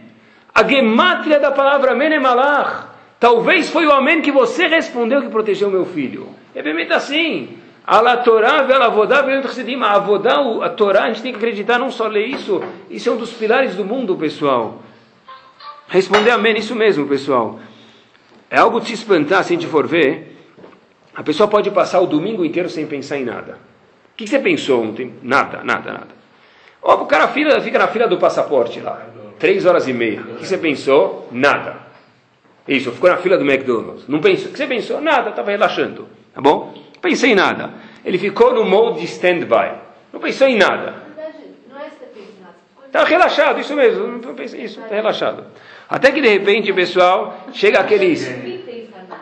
[0.54, 2.88] A gemátria da palavra amém é malach.
[3.18, 6.28] Talvez foi o amém que você respondeu que protegeu meu filho.
[6.54, 7.58] É bem assim.
[7.84, 12.06] A Torá, a Avodá, a Avodá, a Torá, a gente tem que acreditar, não só
[12.06, 12.62] ler isso.
[12.88, 14.80] Isso é um dos pilares do mundo, pessoal.
[15.88, 17.58] Responder amém, isso mesmo, pessoal.
[18.48, 20.38] É algo de se espantar se a gente for ver.
[21.14, 23.58] A pessoa pode passar o domingo inteiro sem pensar em nada.
[24.12, 25.14] O que você pensou ontem?
[25.22, 26.08] Nada, nada, nada.
[26.80, 29.06] Ó, o cara fica na fila do passaporte lá.
[29.38, 30.20] Três horas e meia.
[30.20, 31.28] O que você pensou?
[31.32, 31.76] Nada.
[32.68, 34.06] Isso, ficou na fila do McDonald's.
[34.06, 34.48] Não pensou.
[34.48, 35.00] O que você pensou?
[35.00, 36.06] Nada, estava relaxando.
[36.32, 36.72] Tá bom?
[37.02, 37.70] Pensei em nada.
[38.04, 39.72] Ele ficou no mode de stand-by.
[40.12, 40.94] Não pensou em nada.
[41.68, 41.88] Não é.
[42.86, 44.06] Está relaxado, isso mesmo.
[44.06, 45.44] Não pensei isso, está relaxado.
[45.88, 48.26] Até que de repente, pessoal, chega aqueles.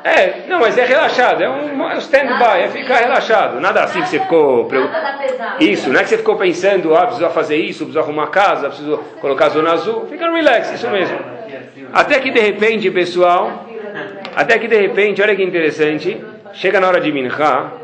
[0.05, 3.61] É, não, mas é relaxado, é um stand-by, é ficar relaxado.
[3.61, 4.65] Nada assim que você ficou.
[4.65, 5.63] pesado.
[5.63, 8.99] Isso, não é que você ficou pensando, ah, preciso fazer isso, preciso arrumar casa, preciso
[9.21, 10.07] colocar a zona azul.
[10.09, 11.19] Fica no relax, isso mesmo.
[11.93, 13.67] Até que de repente, pessoal,
[14.35, 16.19] até que de repente, olha que interessante,
[16.55, 17.31] chega na hora de Minha,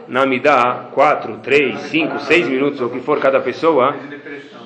[0.09, 3.97] na Amidá, 4, 3, 5, 6 minutos, ou o que for cada pessoa,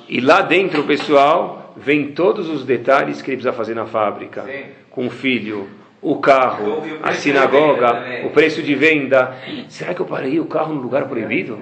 [0.07, 4.45] e lá dentro, pessoal, vem todos os detalhes que ele precisa fazer na fábrica,
[4.89, 5.69] com o filho,
[6.01, 9.35] o carro, a sinagoga, o preço de venda.
[9.69, 11.59] Será que eu parei o carro no lugar proibido?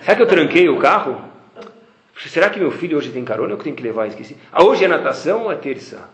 [0.00, 1.20] Será que eu tranquei o carro?
[2.26, 3.52] Será que meu filho hoje tem carona?
[3.52, 4.36] Eu tenho que levar, esqueci.
[4.50, 6.08] Ah, hoje é natação ou é terça?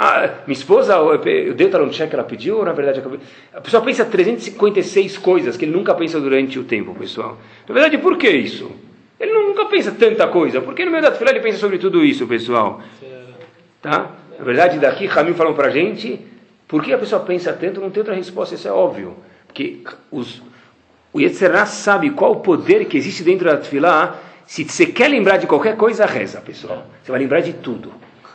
[0.00, 3.18] Ah, minha esposa, eu dei o talão cheque, ela pediu ou na verdade acabei...
[3.52, 7.36] A pessoa pensa 356 coisas que ele nunca pensa durante o tempo, pessoal.
[7.66, 8.70] Na verdade, por que isso?
[9.18, 10.60] Ele nunca pensa tanta coisa.
[10.60, 12.80] Por que no meio da fila ele pensa sobre tudo isso, pessoal?
[13.82, 14.12] Tá?
[14.38, 16.20] Na verdade, daqui Ramim falam pra gente,
[16.68, 17.80] por que a pessoa pensa tanto?
[17.80, 19.16] Não tem outra resposta, isso é óbvio.
[19.48, 19.82] Porque
[20.12, 20.40] os,
[21.12, 24.16] o Yetzirah sabe qual o poder que existe dentro da Tfilah.
[24.46, 26.86] Se você quer lembrar de qualquer coisa, reza, pessoal.
[27.02, 27.92] Você vai lembrar de tudo.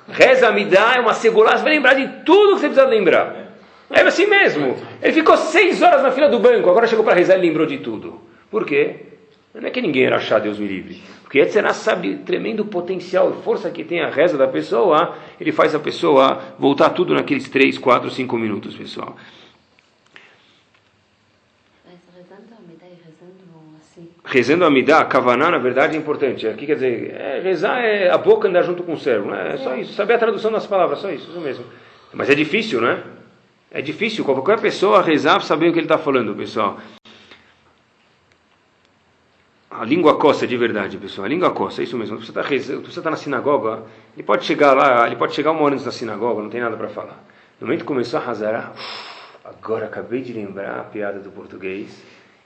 [0.08, 3.44] Reza me dá é uma segurança, você vai lembrar de tudo que você precisa lembrar.
[3.90, 4.76] É assim mesmo.
[5.02, 7.78] Ele ficou seis horas na fila do banco, agora chegou para rezar e lembrou de
[7.78, 8.20] tudo.
[8.50, 9.14] Por quê?
[9.54, 11.02] Não é que ninguém era achar, Deus me livre.
[11.22, 15.80] Porque Yetzirah sabe tremendo potencial, força que tem a reza da pessoa, ele faz a
[15.80, 19.16] pessoa voltar tudo naqueles 3, 4, 5 minutos, pessoal.
[21.86, 23.44] Mas rezando a Amidá e rezando
[23.80, 24.10] assim.
[24.34, 26.48] Rezando a Midah, Kavaná, na verdade, é importante.
[26.48, 27.14] O que quer dizer?
[27.14, 29.30] É, rezar é a boca andar junto com o cérebro.
[29.30, 29.54] Né?
[29.54, 29.94] É só isso.
[29.94, 31.64] Saber a tradução das palavras, só isso, isso mesmo.
[32.12, 33.04] Mas é difícil, né?
[33.70, 34.26] É difícil.
[34.26, 36.80] Qualquer pessoa rezar para saber o que ele está falando, pessoal.
[39.70, 41.26] A língua coça de verdade, pessoal.
[41.26, 42.18] A língua coça, é isso mesmo.
[42.18, 43.84] Você está rezando, você está na sinagoga,
[44.16, 46.76] ele pode chegar lá, ele pode chegar uma hora antes da sinagoga, não tem nada
[46.76, 47.24] para falar.
[47.62, 48.74] No momento que começou a razarar,
[49.46, 52.02] agora acabei de lembrar a piada do português.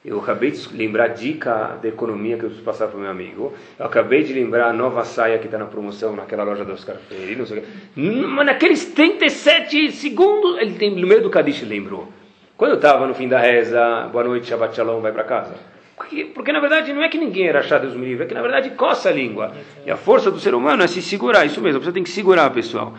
[0.07, 3.11] Eu acabei de lembrar a dica da economia que eu preciso passar para o meu
[3.11, 3.53] amigo.
[3.77, 6.95] Eu acabei de lembrar a nova saia que está na promoção naquela loja do Oscar
[6.95, 7.35] Freire.
[7.35, 7.67] Não sei quê.
[7.97, 12.07] Mas naqueles 37 segundos, ele tem, no meio do Kadish lembrou.
[12.55, 15.55] Quando eu estava no fim da reza, boa noite, Shabbat Shalom, vai para casa.
[15.97, 18.41] Porque, porque, na verdade não é que ninguém era achado Deus me é que na
[18.41, 19.51] verdade coça a língua.
[19.85, 22.49] E a força do ser humano é se segurar, isso mesmo, você tem que segurar,
[22.51, 22.93] pessoal.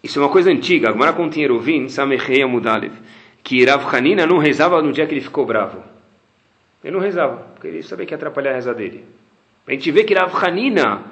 [0.00, 0.90] Isso é uma coisa antiga.
[0.90, 2.92] Agora com Eruvin, Samechei Amudalev,
[3.44, 5.84] que Rav Hanina não rezava no dia que ele ficou bravo.
[6.82, 9.04] Ele não rezava, porque ele sabia que ia atrapalhar a reza dele.
[9.66, 11.02] A gente vê que Rav Hanina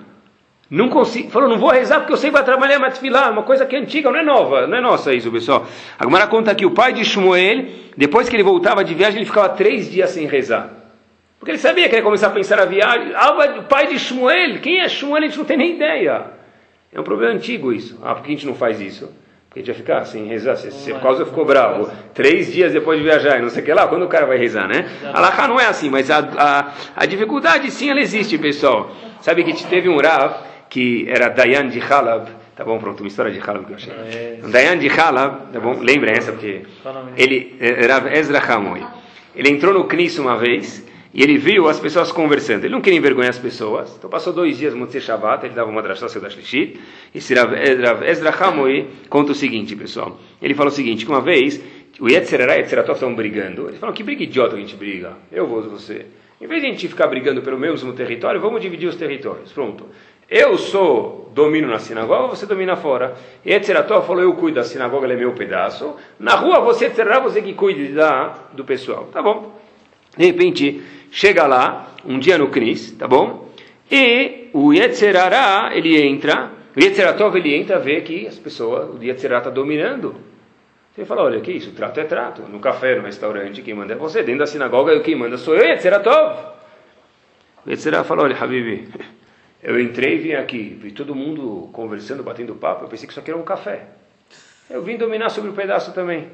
[0.71, 3.43] não consigo, falou, não vou rezar porque eu sei que vai trabalhar mais filar, uma
[3.43, 5.67] coisa que é antiga, não é nova, não é nossa isso, pessoal.
[5.99, 9.51] Agora conta que o pai de Shmuel, depois que ele voltava de viagem, ele ficava
[9.51, 10.71] três dias sem rezar.
[11.39, 13.13] Porque ele sabia que ia começar a pensar a viagem.
[13.15, 15.25] Ah, o pai de Shmuel, quem é Shmuel?
[15.25, 16.25] A gente não tem nem ideia.
[16.91, 17.99] É um problema antigo isso.
[18.03, 19.13] Ah, por que a gente não faz isso?
[19.53, 21.91] Porque a gente vai ficar sem rezar, se, se por causa ficou bravo.
[22.15, 24.39] Três dias depois de viajar, e não sei o que lá, quando o cara vai
[24.39, 24.89] rezar, né?
[25.13, 28.91] Alahá não é assim, mas a, a, a dificuldade sim, ela existe, pessoal.
[29.21, 30.37] Sabe que teve um Rav
[30.71, 34.41] que era Dayan de Halab, tá bom, pronto, uma história de Halab que eu achei.
[34.43, 36.63] Um Dayan de Halab, tá bom, lembra essa, porque
[37.15, 38.83] ele era Ezra Hamoi.
[39.37, 40.83] Ele entrou no Knis uma vez
[41.15, 42.65] e ele viu as pessoas conversando.
[42.65, 45.83] Ele não queria envergonhar as pessoas, então passou dois dias no Shabbat, ele dava uma
[45.83, 46.81] drashá da Shlishit,
[47.15, 50.19] e Ezra Hamoi conta o seguinte, pessoal.
[50.41, 51.63] Ele falou o seguinte, que uma vez
[52.01, 53.69] o Yetzerará e Yetzeratov estavam brigando.
[53.69, 56.07] Ele falou, que briga idiota a gente briga, eu vou você.
[56.41, 59.53] Em vez de a gente ficar brigando pelo mesmo território, vamos dividir os territórios.
[59.53, 59.87] Pronto.
[60.29, 63.15] Eu sou, domino na sinagoga, você domina fora.
[63.45, 65.95] E Etzerató falou, eu cuido da sinagoga, ela é meu pedaço.
[66.19, 69.09] Na rua, você Etzerá, você que cuide da, do pessoal.
[69.13, 69.61] Tá bom.
[70.17, 70.83] De repente,
[71.13, 73.53] chega lá, um dia no Cris, tá bom?
[73.91, 79.39] E o Yetzerará, ele entra, o Yetzeratov, ele entra, vê que as pessoas, o Yetzerá
[79.39, 80.17] está dominando.
[80.95, 82.43] Você fala, olha, que isso, trato é trato.
[82.43, 84.23] No café, no restaurante, quem manda é você.
[84.23, 86.53] Dentro da sinagoga, quem manda sou eu, Yetzeratov.
[87.67, 88.89] O Yetzerá fala, olha, Habibi,
[89.63, 93.21] eu entrei e vim aqui, vi todo mundo conversando, batendo papo, eu pensei que isso
[93.21, 93.87] aqui era um café.
[94.71, 96.29] Eu vim dominar sobre o pedaço também.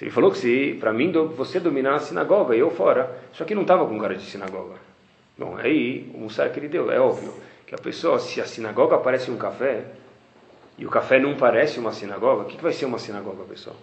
[0.00, 3.54] Ele falou que se, para mim, você dominar a sinagoga e eu fora, isso aqui
[3.54, 4.74] não estava com cara de sinagoga.
[5.36, 7.32] Bom, aí o Mussar que ele deu, é óbvio
[7.66, 9.84] que a pessoa, se a sinagoga parece um café,
[10.78, 13.76] e o café não parece uma sinagoga, o que, que vai ser uma sinagoga, pessoal?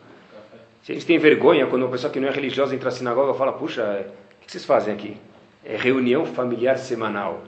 [0.84, 3.34] Se a gente tem vergonha quando uma pessoa que não é religiosa entra na sinagoga
[3.34, 4.06] e fala, puxa,
[4.42, 5.18] o que vocês fazem aqui?
[5.64, 7.42] É reunião familiar semanal.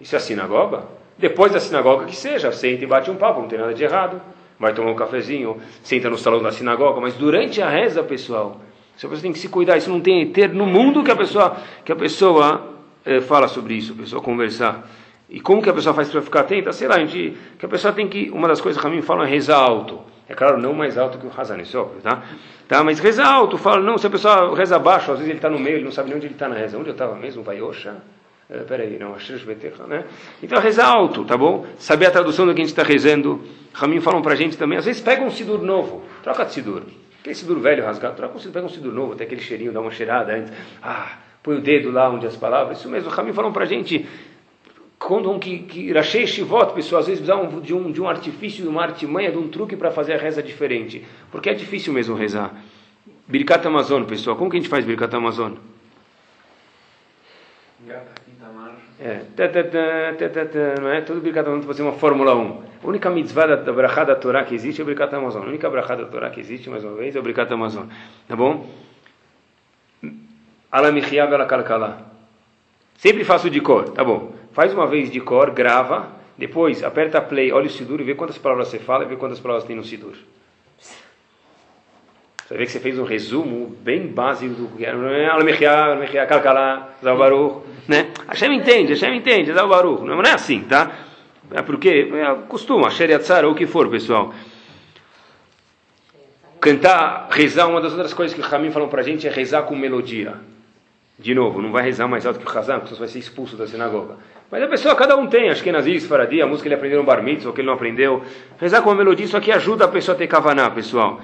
[0.00, 0.84] Isso é a sinagoga?
[1.18, 4.22] Depois da sinagoga que seja, senta e bate um papo, não tem nada de errado.
[4.60, 8.92] Vai tomar um cafezinho, senta no salão da sinagoga, mas durante a reza, pessoal, a
[8.92, 11.90] pessoa tem que se cuidar, isso não tem ter no mundo que a pessoa, que
[11.90, 14.86] a pessoa eh, fala sobre isso, a pessoa conversar.
[15.30, 16.74] E como que a pessoa faz para ficar atenta?
[16.74, 19.00] Sei lá, a gente, que a pessoa tem que, uma das coisas que a mim
[19.00, 20.00] falam é rezar alto.
[20.28, 22.22] É claro, não mais alto que o Hazan, isso é óbvio, tá?
[22.68, 22.84] tá?
[22.84, 25.58] Mas rezar alto, fala, não, se a pessoa reza baixo, às vezes ele está no
[25.58, 26.76] meio, ele não sabe nem onde ele está na reza.
[26.76, 27.42] Onde eu estava mesmo?
[27.42, 27.96] Vai Osha?
[28.50, 29.14] Uh, peraí, não,
[29.86, 30.04] né?
[30.42, 31.64] Então, rezar alto, tá bom?
[31.78, 33.40] Saber a tradução do que a gente está rezando.
[33.72, 36.82] Ramin falam para a gente também, às vezes pega um sidur novo, troca de sidur.
[37.20, 39.80] Aquele sidur velho rasgado, troca um sidur, pega um sidur novo, tem aquele cheirinho, dá
[39.80, 40.52] uma cheirada antes.
[40.82, 42.78] Ah, põe o dedo lá onde as palavras.
[42.78, 44.04] Isso mesmo, Ramin falam para a gente,
[44.98, 48.68] contam que, que Rashei Shivot, pessoas às vezes precisavam de um, de um artifício, de
[48.68, 51.04] uma artimanha, de um truque para fazer a reza diferente.
[51.30, 52.52] Porque é difícil mesmo rezar.
[53.28, 55.52] Birkat Amazon, pessoal, como que a gente faz Birkat Amazon?
[59.02, 59.22] É,
[60.78, 61.00] não é?
[61.00, 62.62] Todo Birkat Amazon fazer uma Fórmula 1.
[62.84, 65.42] A única mitzvah da, da brachá da Torá que existe é o Birkat Amazon.
[65.42, 67.86] A única brachá da Torá que existe, mais uma vez, é o Birkat Amazon.
[68.28, 68.68] Tá bom?
[70.70, 72.10] Alamichia kalkala.
[72.96, 74.34] Sempre faço de cor, tá bom.
[74.52, 78.36] Faz uma vez de cor, grava, depois aperta play, olha o Sidur e vê quantas
[78.36, 80.16] palavras você fala e vê quantas palavras tem no Sidur.
[82.50, 84.98] Você vê que você fez um resumo bem básico do que era.
[85.32, 88.08] Alamichia, kalkala, Zalbaruch né?
[88.26, 90.02] Hashem entende, Hashem entende, dá o baruch.
[90.02, 90.90] Não é assim, tá?
[91.52, 92.84] É porque é costume,
[93.44, 94.34] ou o que for, pessoal.
[96.60, 99.76] Cantar, rezar, uma das outras coisas que o Ramin falou pra gente é rezar com
[99.76, 100.34] melodia.
[101.16, 103.56] De novo, não vai rezar mais alto que o Hazan, porque você vai ser expulso
[103.56, 104.16] da sinagoga.
[104.50, 107.04] Mas a pessoa, cada um tem, acho que nazis, faradi, a música ele aprendeu no
[107.04, 108.24] bar mitzvah, que ele não aprendeu.
[108.58, 111.20] Rezar com a melodia, isso aqui ajuda a pessoa a ter kavaná, pessoal.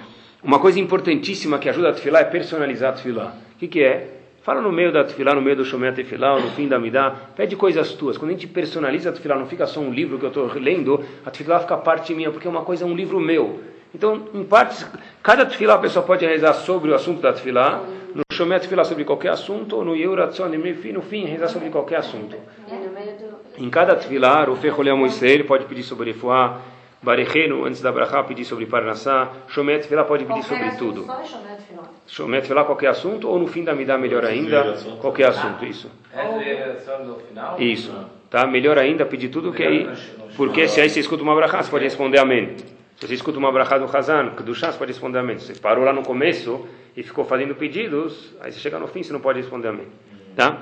[0.46, 3.34] Uma coisa importantíssima que ajuda a tefilá é personalizar a tefilá.
[3.56, 4.10] O que, que é?
[4.44, 7.12] Fala no meio da tefilá, no meio do shomer tefilá, ou no fim da midá,
[7.34, 8.16] pede coisas tuas.
[8.16, 11.04] Quando a gente personaliza a tefilá, não fica só um livro que eu estou lendo,
[11.24, 13.58] a tefilá fica parte minha, porque é uma coisa, um livro meu.
[13.92, 14.88] Então, em partes,
[15.20, 17.82] cada tefilá a pessoa pode rezar sobre o assunto da tefilá,
[18.14, 22.36] no shomer tefilá sobre qualquer assunto, ou no yuratzon, no fim, rezar sobre qualquer assunto.
[22.70, 23.60] É.
[23.60, 26.60] Em cada tefilá, o Fecholea Moisés pode pedir sobre Refuá,
[27.02, 31.04] Barecheno, antes da Brachá, pedir sobre Parnassá, Shomet Tefilá pode pedir sobre tudo.
[31.04, 31.82] Só Tefilá.
[32.06, 35.90] Shomet Tefilá, qualquer assunto, ou no fim da Midá, melhor ainda, qualquer assunto, isso.
[36.12, 37.60] Reza no final?
[37.60, 37.92] Isso,
[38.30, 38.46] tá?
[38.46, 39.88] Melhor ainda, pedir tudo, que aí,
[40.36, 42.56] porque se aí você escuta uma Brachá, você pode responder Amém.
[42.96, 45.38] Se você escuta uma Brachá do Hazan, do chá, você pode responder Amém.
[45.38, 46.66] Se você parou lá no começo
[46.96, 49.86] e ficou fazendo pedidos, aí você chega no fim, você não pode responder Amém.
[50.34, 50.58] Tá?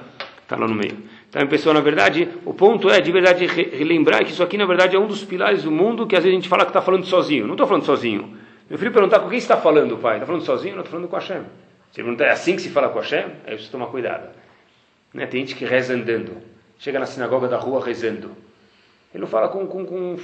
[0.48, 0.98] Tá lá no meio.
[1.34, 4.66] Então, pessoal, na verdade, o ponto é, de verdade, re- relembrar que isso aqui, na
[4.66, 6.80] verdade, é um dos pilares do mundo que às vezes a gente fala que está
[6.80, 7.44] falando sozinho.
[7.44, 8.36] Não estou falando sozinho.
[8.70, 10.14] Meu filho perguntar com quem está falando, pai?
[10.14, 10.76] Está falando sozinho?
[10.76, 11.42] Não, estou falando com Hashem.
[11.90, 13.26] Se ele perguntar, é assim que se fala com Hashem?
[13.46, 14.28] Aí você toma cuidado.
[15.12, 15.26] Né?
[15.26, 16.36] Tem gente que reza andando.
[16.78, 18.30] Chega na sinagoga da rua rezando.
[19.12, 20.16] Ele não fala com, com, com,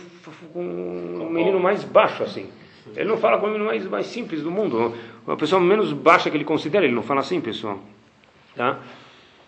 [0.52, 2.50] com um menino mais baixo assim.
[2.96, 4.94] Ele não fala com o menino mais, mais simples do mundo.
[5.26, 7.78] Uma pessoa menos baixa que ele considera, ele não fala assim, pessoal.
[8.56, 8.78] Tá?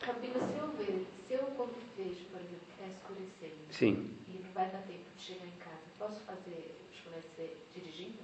[0.07, 3.99] Rabino, se eu ver, se eu quando vejo, por exemplo, que está escurecendo Sim.
[4.29, 7.19] e não vai dar tempo de chegar em casa, posso fazer shulé
[7.75, 8.15] dirigindo?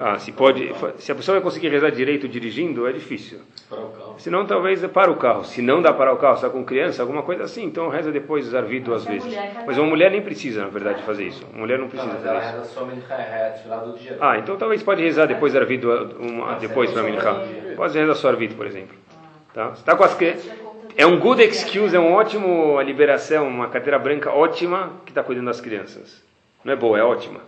[0.00, 3.40] Ah, se pode, se a pessoa vai conseguir rezar direito dirigindo, é difícil.
[3.68, 4.14] Para o carro.
[4.16, 5.44] Se não, talvez é para o carro.
[5.44, 8.44] Se não dá para o carro, está com criança, alguma coisa assim, então reza depois
[8.44, 9.24] Zarvi duas a vezes.
[9.26, 11.44] mulher Mas uma mulher nem precisa, na verdade, fazer isso.
[11.50, 14.16] Uma mulher não precisa fazer isso.
[14.20, 15.80] Ah, então talvez pode rezar depois Zarvi
[16.20, 17.34] uma, depois para Mincha.
[17.74, 18.96] Pode rezar só Arvit, por exemplo.
[19.52, 19.70] Tá?
[19.70, 20.65] Você tá com as crianças.
[20.96, 25.46] É um good excuse, é um ótimo liberação, uma carteira branca ótima que está cuidando
[25.46, 26.22] das crianças.
[26.64, 27.40] Não é boa, é ótima.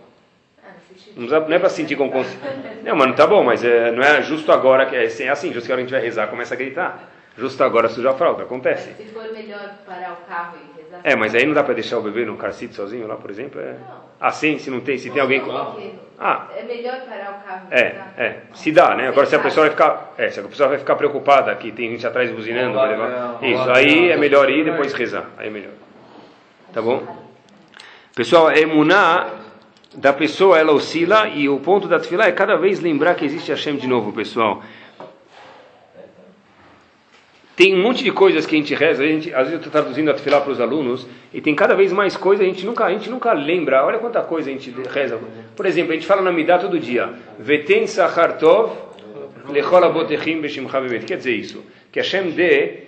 [1.15, 2.39] Não, não é para sentir com consciência.
[2.83, 5.51] Não, mas não tá bom, mas é, não é justo agora que é, é assim,
[5.51, 7.09] justo que a hora a gente vai rezar, começa a gritar.
[7.37, 8.93] Justo agora suja a fralda, acontece.
[8.93, 11.01] se for melhor parar o carro e rezar.
[11.03, 13.29] É, mas aí não dá para deixar o bebê no car seat sozinho lá, por
[13.29, 13.59] exemplo?
[13.59, 13.75] É...
[13.89, 14.01] Ah,
[14.31, 15.41] sim, se não tem, se tem alguém.
[16.19, 19.07] Ah, É melhor parar o carro é, é, se dá, né?
[19.07, 21.91] Agora se a pessoa vai ficar, é, se a pessoa vai ficar preocupada que tem
[21.91, 23.39] gente atrás buzinando, vai levar...
[23.41, 25.71] isso, aí é melhor ir e depois rezar, aí é melhor.
[26.73, 27.01] Tá bom?
[28.13, 29.27] Pessoal, a emuná
[29.95, 33.51] da pessoa, ela oscila e o ponto da tefilá é cada vez lembrar que existe
[33.51, 34.61] Hashem de novo, pessoal.
[37.59, 39.69] Tem um monte de coisas que a gente reza, a gente, às vezes eu estou
[39.69, 42.85] traduzindo a tefilá para os alunos, e tem cada vez mais coisa, a gente nunca,
[42.85, 45.19] a gente nunca lembra, olha quanta coisa a gente reza.
[45.57, 48.77] Por exemplo, a gente fala na Midá todo dia, Veten Sachar Tov
[49.49, 51.05] Lechol Abotechim Beshimcha Bemet.
[51.05, 52.83] Quer dizer isso, que Hashem dê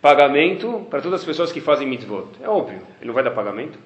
[0.00, 2.28] pagamento para todas as pessoas que fazem mitzvot.
[2.42, 3.78] É óbvio, ele não vai dar pagamento.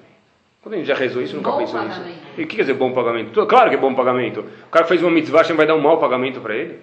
[0.61, 1.99] Quando a gente já rezou isso, nunca Bom pensou nisso.
[1.99, 2.19] pagamento.
[2.37, 3.45] E o que quer dizer bom pagamento?
[3.47, 4.45] Claro que é bom pagamento.
[4.67, 6.79] O cara fez uma mitzvah, Hashem vai dar um mau pagamento para ele?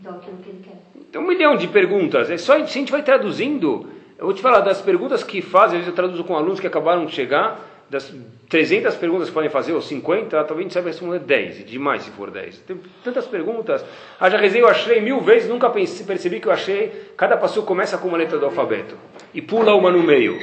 [0.00, 0.81] Então, aquilo que ele quer.
[1.12, 2.30] Tem um milhão de perguntas.
[2.30, 3.86] É só se a gente vai traduzindo.
[4.18, 5.78] Eu vou te falar das perguntas que fazem.
[5.78, 7.68] Às vezes eu traduzo com alunos que acabaram de chegar.
[7.90, 8.10] Das
[8.48, 12.02] 300 perguntas que podem fazer, ou 50, talvez a gente saiba responder 10, e demais
[12.02, 12.58] se for 10.
[12.60, 13.84] Tem tantas perguntas.
[14.18, 16.90] Ah, já rezei, eu achei mil vezes, nunca pensei, percebi que eu achei.
[17.16, 18.96] Cada passo começa com uma letra do alfabeto
[19.34, 20.38] e pula uma no meio.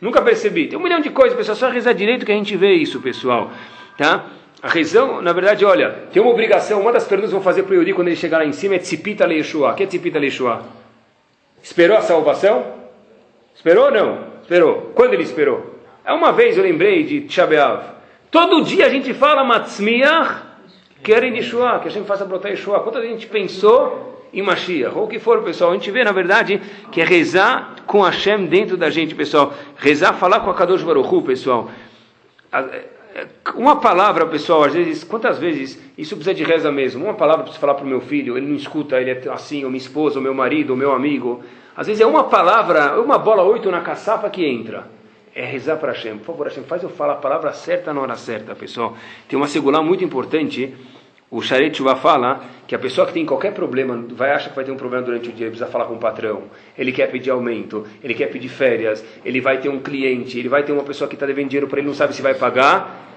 [0.00, 0.66] Nunca percebi.
[0.66, 1.56] Tem um milhão de coisas, pessoal.
[1.56, 3.52] Só rezar direito que a gente vê isso, pessoal.
[3.96, 4.26] Tá?
[4.62, 6.80] A rezão, na verdade, olha, tem uma obrigação.
[6.80, 8.74] Uma das perguntas que vou fazer para o Yodi quando ele chegar lá em cima
[8.74, 9.72] é Tzipita Leishua.
[9.72, 10.62] O que é Tzipita Leishua?
[11.62, 12.66] Esperou a salvação?
[13.54, 14.24] Esperou ou não?
[14.42, 14.92] Esperou.
[14.94, 15.78] Quando ele esperou?
[16.04, 17.82] É uma vez eu lembrei de Tisha B'Av.
[18.30, 20.50] Todo dia a gente fala Matzmiach
[21.02, 22.80] querem Yeshua, que a gente faça brotar Yeshua.
[22.80, 26.12] Quanto a gente pensou em Mashiach, ou o que for, pessoal, a gente vê, na
[26.12, 26.60] verdade,
[26.92, 29.52] que é rezar com Hashem dentro da gente, pessoal.
[29.76, 31.70] Rezar, falar com a Kadosh Baruch Hu, pessoal.
[33.54, 37.52] Uma palavra, pessoal, às vezes, quantas vezes, isso precisa de reza mesmo, uma palavra para
[37.54, 40.22] falar para o meu filho, ele não escuta, ele é assim, ou minha esposa, ou
[40.22, 41.42] meu marido, ou meu amigo.
[41.76, 44.86] Às vezes é uma palavra, uma bola oito na caçapa que entra.
[45.34, 46.18] É rezar para Hashem.
[46.18, 48.96] Por favor, Hashem, faz eu falar a palavra certa na hora certa, pessoal.
[49.28, 50.74] Tem uma segulá muito importante.
[51.30, 54.64] O Sharet Shuvah fala que a pessoa que tem qualquer problema, vai achar que vai
[54.64, 56.42] ter um problema durante o dia, precisa falar com o patrão,
[56.76, 60.64] ele quer pedir aumento, ele quer pedir férias, ele vai ter um cliente, ele vai
[60.64, 63.09] ter uma pessoa que está devendo dinheiro para ele, não sabe se vai pagar.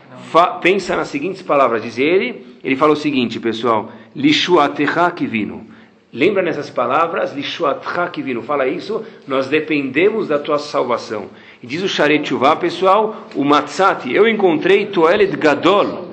[0.61, 5.66] Pensa nas seguintes palavras, diz ele, ele fala o seguinte, pessoal, Lishuatecha kivinu.
[6.11, 11.28] Lembra nessas palavras, Lishuatecha kivinu, fala isso, nós dependemos da tua salvação.
[11.61, 16.09] E diz o Sharet pessoal, o Matzati, eu encontrei Toelet Gadol,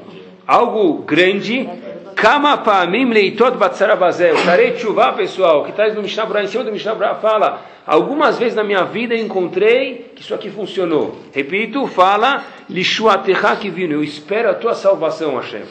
[0.46, 1.68] algo grande,
[2.14, 4.36] Kama pa'amim leitot batzarabazel.
[4.44, 8.54] Tarei tshuva, pessoal, que traz no Mishnah Brah, em cima do Mishnah fala, algumas vezes
[8.54, 11.18] na minha vida encontrei que isso aqui funcionou.
[11.32, 15.62] Repito, fala, lishuatecha kivinu, eu espero a tua salvação, Hashem.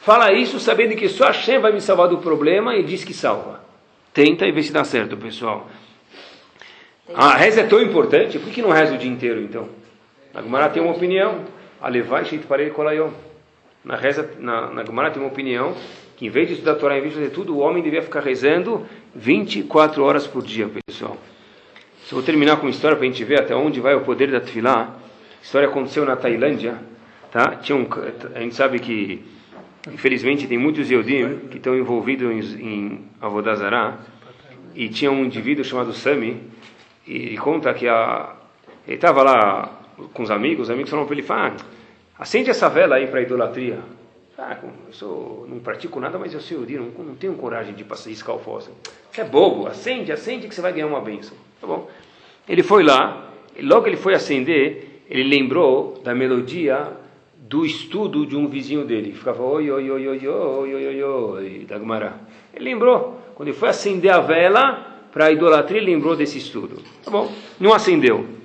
[0.00, 3.60] Fala isso sabendo que só Hashem vai me salvar do problema e diz que salva.
[4.12, 5.68] Tenta e vê se dá certo, pessoal.
[7.14, 9.68] A reza é tão importante, por que não reza o dia inteiro, então?
[10.34, 11.40] A Gemara tem uma opinião.
[11.80, 13.10] Alevai sheit parei kolayom.
[13.84, 15.74] Na reza, na, na Gemara tem uma opinião
[16.16, 18.02] que em vez de estudar a Torá, em vez de fazer tudo, o homem devia
[18.02, 21.16] ficar rezando 24 horas por dia, pessoal.
[22.10, 24.30] Eu vou terminar com uma história para a gente ver até onde vai o poder
[24.30, 24.94] da Tfilá.
[25.40, 26.78] A história aconteceu na Tailândia,
[27.30, 27.56] tá?
[27.56, 27.86] Tinha um,
[28.34, 29.24] a gente sabe que,
[29.90, 33.98] infelizmente, tem muitos Yodim que estão envolvidos em, em Avodazará,
[34.74, 36.40] e tinha um indivíduo chamado Sami,
[37.06, 38.36] e conta que a,
[38.86, 39.80] ele estava lá
[40.12, 41.52] com os amigos, os amigos falaram para ele, ah,
[42.22, 43.80] acende essa vela aí para a idolatria.
[44.38, 47.82] Ah, eu sou, não pratico nada, mas eu sou Yodi, não, não tenho coragem de
[47.82, 48.76] passar o fósforo.
[49.10, 51.36] Você é bobo, acende, acende que você vai ganhar uma bênção.
[51.60, 51.90] Tá bom.
[52.48, 56.92] Ele foi lá, logo ele foi acender, ele lembrou da melodia
[57.36, 59.12] do estudo de um vizinho dele.
[59.12, 62.18] Ficava oi, oi, oi, oi, oi, oi, oi, oi, da Gumará.
[62.54, 63.20] Ele lembrou.
[63.34, 66.76] Quando ele foi acender a vela para a idolatria, ele lembrou desse estudo.
[67.04, 67.32] Tá bom.
[67.58, 68.41] Não acendeu.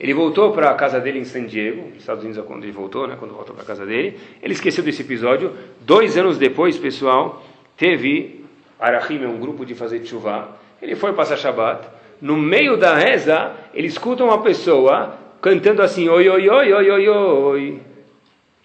[0.00, 3.06] Ele voltou para a casa dele em San Diego, nos Estados Unidos, quando ele voltou,
[3.06, 4.18] né, quando voltou para a casa dele.
[4.42, 5.52] Ele esqueceu desse episódio.
[5.82, 7.44] Dois anos depois, pessoal,
[7.76, 8.42] teve
[8.80, 10.56] Arachim, um grupo de fazer chuva.
[10.80, 11.86] Ele foi passar Shabbat.
[12.22, 17.08] No meio da reza, ele escuta uma pessoa cantando assim, oi, oi, oi, oi, oi,
[17.08, 17.80] oi.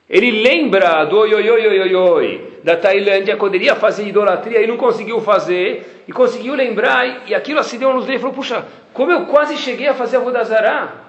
[0.10, 4.62] Ele lembra do oi, oi, oi, oi, oi, da Tailândia, quando ele ia fazer idolatria
[4.62, 8.36] e não conseguiu fazer, e conseguiu lembrar, e aquilo acendeu a luz dele e falou,
[8.36, 11.05] puxa, como eu quase cheguei a fazer a Vodazará.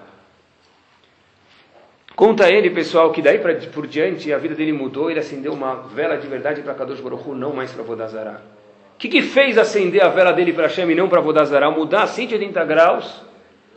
[2.16, 3.38] Conta ele, pessoal, que daí
[3.74, 7.28] por diante a vida dele mudou, ele acendeu uma vela de verdade para Kadosh Baruch
[7.28, 8.40] não mais para Vodazará.
[8.94, 11.70] O que, que fez acender a vela dele para Hashem e não para Vodazará?
[11.70, 13.22] Mudar 180 graus?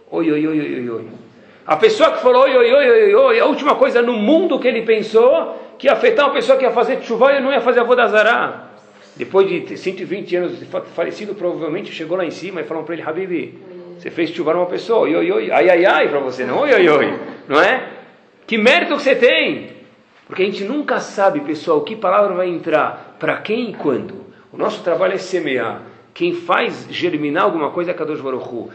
[0.10, 1.08] Oi, oi, oi, oi, oi.
[1.68, 4.70] A pessoa que falou oi, oi, oi, oi, oi, a última coisa no mundo que
[4.70, 7.82] ele pensou que ia afetar uma pessoa que ia fazer chuva e não ia fazer
[7.82, 8.70] a Vodazará.
[9.18, 13.04] Depois de 120 anos de falecido, provavelmente chegou lá em cima e falou para ele,
[13.04, 13.60] Habibi,
[13.98, 16.74] você fez chuvar uma pessoa, oi, oi, oi, ai, ai, ai, para você, não oi,
[16.74, 17.99] oi, oi, não é?
[18.50, 19.70] Que mérito que você tem!
[20.26, 24.26] Porque a gente nunca sabe, pessoal, que palavra vai entrar, para quem e quando.
[24.52, 25.84] O nosso trabalho é semear.
[26.14, 28.70] Quem faz germinar alguma coisa é Kadosh Baruch Hu.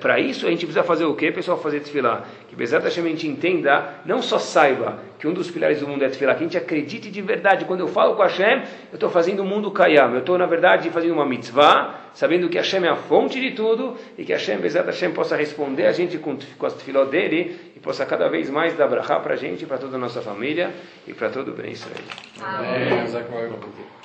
[0.00, 1.58] Para isso a gente precisa fazer o quê, pessoal?
[1.58, 2.24] Fazer tefilá.
[2.48, 6.04] Que Bezat Hashem a gente entenda, não só saiba que um dos pilares do mundo
[6.04, 7.64] é tefilá, que a gente acredite de verdade.
[7.64, 8.62] Quando eu falo com Hashem,
[8.92, 10.12] eu estou fazendo o mundo kayam.
[10.12, 13.96] Eu estou, na verdade, fazendo uma mitzvah, sabendo que Hashem é a fonte de tudo
[14.16, 17.80] e que Hashem, Bezat Hashem, possa responder a gente com, com as tefiló dele e
[17.80, 20.70] possa cada vez mais dar brachá para a gente, para toda a nossa família
[21.08, 22.04] e para todo o bem Israel.
[22.40, 24.03] Amém.